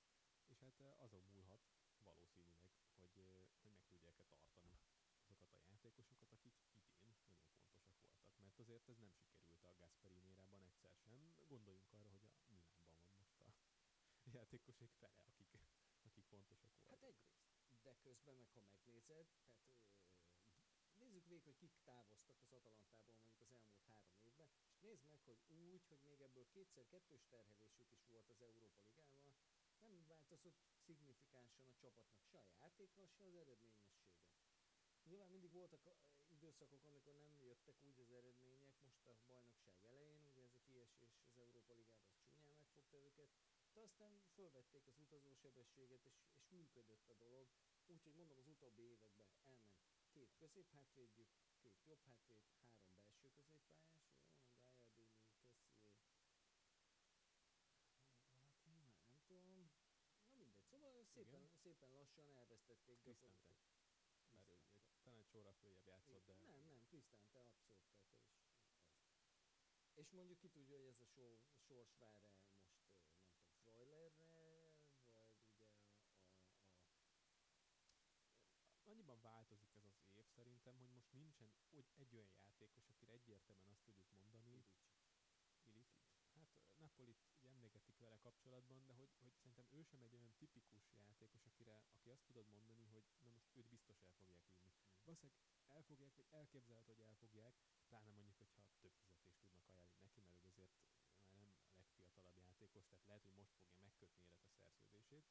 [0.46, 1.62] és hát eh, azon múlhat
[2.02, 4.78] valószínűleg, hogy, eh, hogy meg tudják-e tartani
[5.28, 7.98] azokat a játékosokat, akik idén nagyon fontosak voltak.
[8.44, 11.16] Mert azért ez nem sikerült a Gasperini érában egyszer sem.
[11.48, 13.48] Gondoljunk arra, hogy a Milánban van most a
[14.38, 15.52] játékosok fele, akik,
[16.02, 16.88] akik fontosak voltak.
[16.90, 19.26] Hát egyrészt, de közben meg ha megnézed,
[20.82, 24.19] tehát nézzük végig, hogy kik távoztak az Atalantából mondjuk az elmúlt három
[24.81, 25.39] nézd meg, hogy
[25.72, 29.37] úgy, hogy még ebből kétszer kettős terhelésük is volt az Európa Ligával,
[29.81, 34.20] nem változott szignifikánsan a csapatnak se a játéka, se az eredményessége.
[35.09, 35.81] Nyilván mindig voltak
[36.28, 41.14] időszakok, amikor nem jöttek úgy az eredmények, most a bajnokság elején, ugye ez a kiesés
[41.28, 43.31] az Európa Ligába az csúnyán megfogta őket,
[43.72, 47.47] de aztán fölvették az utazósebességet, és, és működött a dolog,
[47.87, 49.64] úgyhogy mondom az utóbbi években elment
[50.12, 51.28] két középhátvédjük,
[51.62, 54.11] két jobb hátvéd, három belső középpályás,
[54.97, 55.99] jól mondom, Gajardini, Kessié,
[58.39, 63.56] valaki már nem tudom, na mindegy, szépen, szépen lassan elvesztették Krisztánte.
[64.32, 64.56] Bár ő
[65.02, 66.34] talán egy sorra följebb játszott, de...
[66.46, 68.38] Nem, nem, Krisztánte abszolút, tehát és.
[69.94, 74.78] És mondjuk ki tudja, hogy ez a sor, sors vár-e most, nem tudom, Freulerre,
[78.82, 83.70] annyiban változik ez az év szerintem, hogy most nincsen hogy egy olyan játékos, akire egyértelműen
[83.70, 84.46] azt tudjuk mondani.
[84.48, 84.82] Ilicic.
[85.64, 86.08] Ilicic.
[86.34, 88.18] Hát Napolit ugye emlékeztik vele
[88.51, 92.46] kapcsolatban, de hogy, hogy szerintem ő sem egy olyan tipikus játékos, akire, aki azt tudod
[92.48, 94.72] mondani, hogy na most őt biztos el fogják vinni.
[95.05, 97.55] valószínűleg elfogják, vagy elképzelhet, hogy elfogják,
[97.88, 100.72] pláne mondjuk, hogyha több fizetést tudnak ajánlani neki, mert ugye azért
[101.22, 105.24] már nem a legfiatalabb játékos, tehát lehet, hogy most fogja megkötni élete szerződését,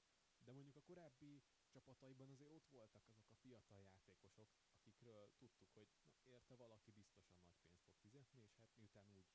[0.46, 5.90] de mondjuk a korábbi csapataiban azért ott voltak azok a fiatal játékosok, akikről tudtuk, hogy
[6.00, 9.28] na, érte valaki biztosan nagy pénzt fog fizetni, és hát miután úgy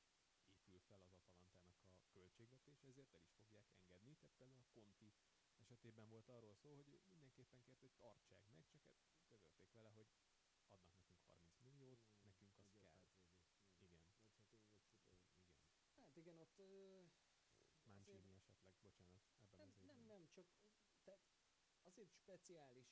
[0.55, 4.15] épül fel az Atalantának a költségvetés, ezért el is fogják engedni.
[4.15, 5.13] Tehát például a Conti
[5.57, 10.07] esetében volt arról szó, hogy mindenképpen kért, hogy tartsák meg, csak hát közölték vele, hogy
[10.67, 12.99] adnak nekünk 30 milliót, mm, nekünk az kell.
[13.79, 14.01] Igen.
[14.49, 14.79] Vagy hát.
[14.89, 15.95] Igen.
[15.95, 16.61] Hát igen, ott...
[17.83, 18.39] Mancini azért...
[18.39, 20.45] esetleg, bocsánat, ebben nem, az Nem, nem, csak
[21.03, 21.25] tehát
[21.83, 22.89] azért speciális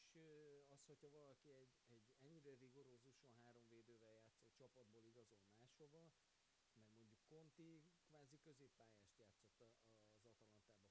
[0.70, 6.12] az, hogyha valaki egy, egy ennyire rigorózusan három védővel játszó csapatból igazol máshova,
[6.76, 7.84] mert mondjuk Conti
[8.14, 10.34] kvázi középpályást játszott az Atalantába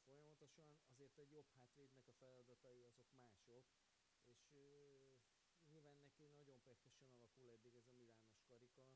[0.06, 3.64] folyamatosan, azért egy jobb hátvédnek a feladatai azok mások,
[4.32, 4.66] és ö,
[5.70, 8.86] nyilván neki nagyon pehesen alakul eddig ez a Milános karika,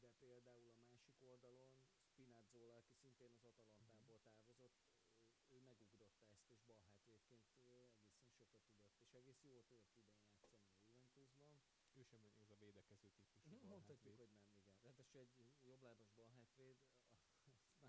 [0.00, 1.70] de például a másik oldalon
[2.08, 4.78] Spinazzola, aki szintén az Atalantából távozott,
[5.54, 7.70] ő megugrotta ezt, és bal hátvédként egészen
[8.10, 8.66] sokat tudott,
[9.04, 11.54] és egész jól tudott idén játszani a Juventusban.
[11.98, 14.66] Ő sem ez a védekező típusú bal Mondhatjuk, hogy nem, igen.
[14.82, 16.76] Ráadásul egy jobblábas bal hátvéd,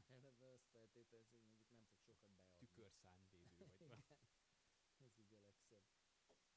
[0.12, 2.56] már eleve azt feltételezi, hogy mondjuk nem fog sokat beadni.
[2.60, 4.24] Tükörszányvédő vagy igen.
[5.06, 5.86] Ez így a legszebb.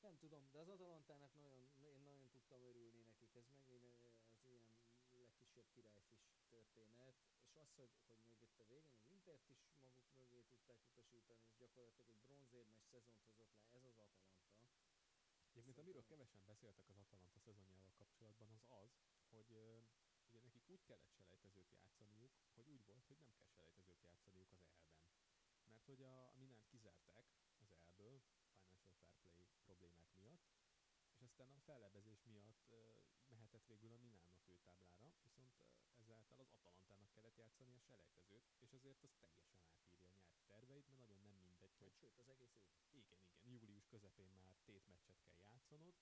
[0.00, 1.62] Nem tudom, de az Atalantának nagyon,
[1.92, 4.76] én nagyon tudtam örülni nekik, ez megint az ilyen
[5.24, 7.14] legkisebb királyfis történet,
[7.46, 11.44] és az, hogy, hogy még itt a végén az Intert is maguk mögé tudták utasítani,
[11.48, 14.48] és gyakorlatilag egy bronzérmes szezont hozott le, ez az Atalanta.
[15.50, 18.90] Egyébként amiről kevesen beszéltek az Atalanta szezonjával kapcsolatban, az az,
[19.30, 19.50] hogy
[20.70, 25.08] úgy kellett selejtezőt játszaniuk, hogy úgy volt, hogy nem kell selejtezőt játszaniuk az EL-ben.
[25.68, 27.16] Mert hogy a, a Minánt kizárták
[27.60, 28.20] az EL-ből,
[28.72, 30.46] Financial Fair Play problémák miatt,
[31.14, 32.78] és aztán a fellebezés miatt uh,
[33.28, 38.46] mehetett végül a Milán a főtáblára, viszont uh, ezáltal az Atalantának kellett játszani a selejtezőt,
[38.58, 41.90] és azért az teljesen átírja a nyári terveit, mert nagyon nem mindegy, hogy...
[41.90, 42.70] Hát, sőt, az egész év.
[42.90, 45.94] Igen, igen, július közepén már tétmeccset kell játszanod,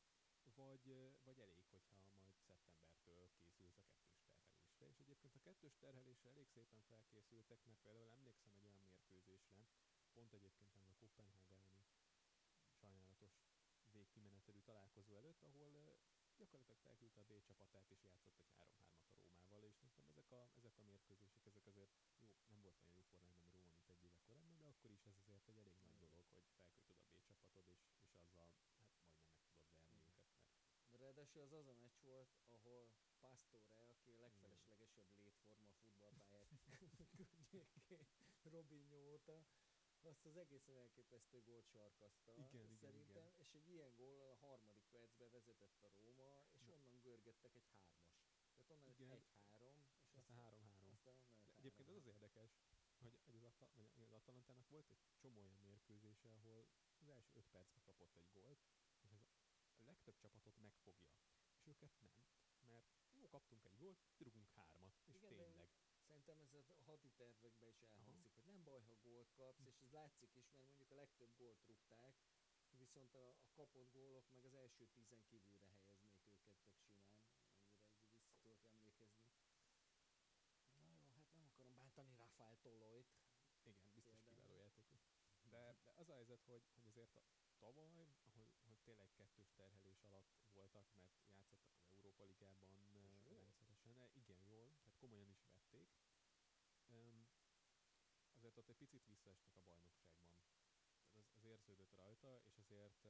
[0.58, 4.98] vagy, vagy elég, hogyha majd szeptembertől készülsz a kettős terhelésre.
[4.98, 9.66] És egyébként a kettős terhelésre elég szépen felkészültek, mert például emlékszem egy olyan mérkőzésre,
[10.12, 11.86] pont egyébként ez a Kopenhága elleni
[12.80, 13.32] sajnálatos
[13.92, 15.96] végkimenetelű találkozó előtt, ahol
[16.36, 20.50] gyakorlatilag felküldte a B csapatát és játszott egy 3-3-at a Rómával, és szerintem ezek a,
[20.54, 24.02] ezek a mérkőzések, ezek azért jó, nem volt olyan jó formában a Róma, mint egy
[24.02, 27.18] éve korábban, de akkor is ez azért egy elég nagy dolog, hogy felküldted a B
[27.30, 29.98] csapatod, és, és azzal hát majdnem meg tudod verni Igen.
[29.98, 32.88] őket, mert Ráadásul az az a meccs volt, ahol
[33.20, 36.60] Pastore, aki a legfeleslegesebb létforma a futballpályák
[37.50, 38.06] környékén
[38.42, 39.46] Robinho óta,
[40.02, 42.32] azt az egészen elképesztő gólt sarkazta.
[42.36, 43.32] Igen, szerintem, igen.
[43.36, 46.74] és egy ilyen gól a harmadik percben vezetett a Róma, és Na.
[46.74, 48.12] onnan görgettek egy hármas.
[48.54, 49.10] Tehát onnan igen.
[49.10, 49.76] egy három,
[50.08, 50.92] és aztán három-három.
[50.92, 52.50] Aztán onnan De egyébként az az érdekes,
[53.02, 57.38] hogy, hogy az, Atal- vagy az Atalantának volt egy csomó olyan mérkőzése, ahol az első
[57.38, 58.58] öt percben kapott egy gólt,
[59.00, 61.12] és ez a legtöbb csapatot megfogja.
[61.54, 62.24] És őket nem.
[62.60, 65.68] Mert jó, kaptunk egy gólt, rugunk hármat, és Igen, tényleg.
[66.06, 68.34] Szerintem ez a hadi tervekben is elhangzik, Aha.
[68.34, 71.64] hogy nem baj, ha gólt kapsz, és ez látszik is, mert mondjuk a legtöbb gólt
[71.66, 72.14] rúgták,
[72.76, 77.94] viszont a, a kapott gólok meg az első tizen kívülre helyeznék őket tök simán, amennyire
[77.96, 79.26] így vissza tudok emlékezni.
[80.78, 83.10] Na jó, hát nem akarom bántani Rafael Toloyt.
[83.62, 84.26] Igen, biztos például.
[84.28, 85.00] kiváló játékos.
[85.42, 87.22] De, de az a helyzet, hogy, hogy azért a
[87.58, 87.88] tavaly,
[88.20, 92.70] ahol, hogy tényleg kettős terhelés alatt voltak, mert játszottak az Európa Ligában
[94.98, 95.88] komolyan is vették.
[96.88, 97.26] Um,
[98.36, 100.36] azért ott egy picit visszaestek a bajnokságban.
[101.18, 103.06] Az, az érződött rajta, és azért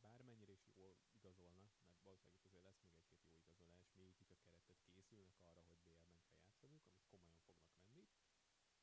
[0.00, 4.36] bármennyire is jól igazolnak, mert valószínűleg itt azért lesz még egy-két jó igazolás, mélyítik a
[4.42, 8.08] keretet, készülnek arra, hogy BL-ben kell játszaniuk, amit komolyan fognak venni,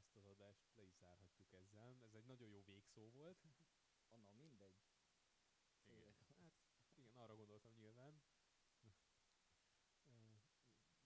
[0.00, 1.88] ezt az adást le is zárhatjuk ezzel.
[1.88, 3.44] Ez egy nagyon jó végszó volt.
[4.08, 4.78] A na mindegy.
[5.84, 6.14] Igen.
[6.82, 8.20] Hát igen, arra gondoltam nyilván.
[10.04, 10.12] Ö,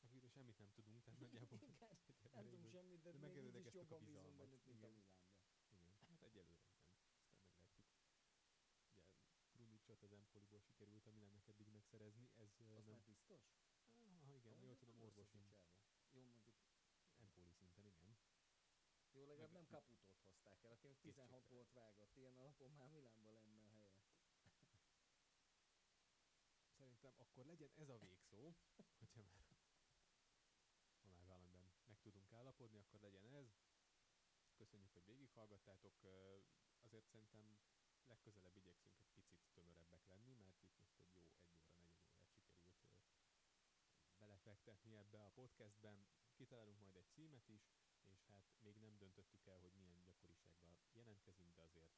[0.00, 3.66] Akiről semmit nem tudunk, tehát nagyjából Igen, nem tudom így, semmit, de, de még így
[3.66, 4.36] is jobban bizalmat.
[4.36, 5.04] bennük, mint a Igen.
[5.70, 6.88] Igen, hát egyelőre igen.
[7.52, 8.26] Aztán meglátjuk.
[8.90, 9.02] Ugye
[9.52, 12.94] Krunicsot az Empoliból sikerült a Milánnak eddig megszerezni, ez ö, Az nem...
[12.94, 13.42] már biztos?
[13.96, 15.44] Ah, igen, Amúgy jól tudom, orvosi.
[16.12, 16.56] Jó, mondjuk
[17.16, 18.16] Empoli szinten, igen.
[19.12, 21.44] Jó, legalább Meg- nem Caputót hozták el, aki meg 16 Kétségtelen.
[21.48, 22.16] gólt vágott.
[22.16, 23.92] Ilyen alapon már Milánban lenne a helye.
[26.78, 28.54] Szerintem akkor legyen ez a végszó,
[28.98, 29.46] hogyha már
[31.00, 33.46] ha már valamiben meg tudunk állapodni, akkor legyen ez.
[34.56, 35.94] Köszönjük, hogy végighallgattátok.
[36.80, 37.58] Azért szerintem
[38.06, 42.48] legközelebb igyekszünk egy picit tömörebbek lenni, mert itt most egy jó egy óra, negyed órát
[42.50, 43.02] sikerült
[44.18, 46.06] ö, belefektetni ebbe a podcastben.
[46.36, 47.62] Kitalálunk majd egy címet is,
[48.12, 51.92] és hát még nem döntöttük el, hogy milyen gyakorisággal jelentkezünk, de azért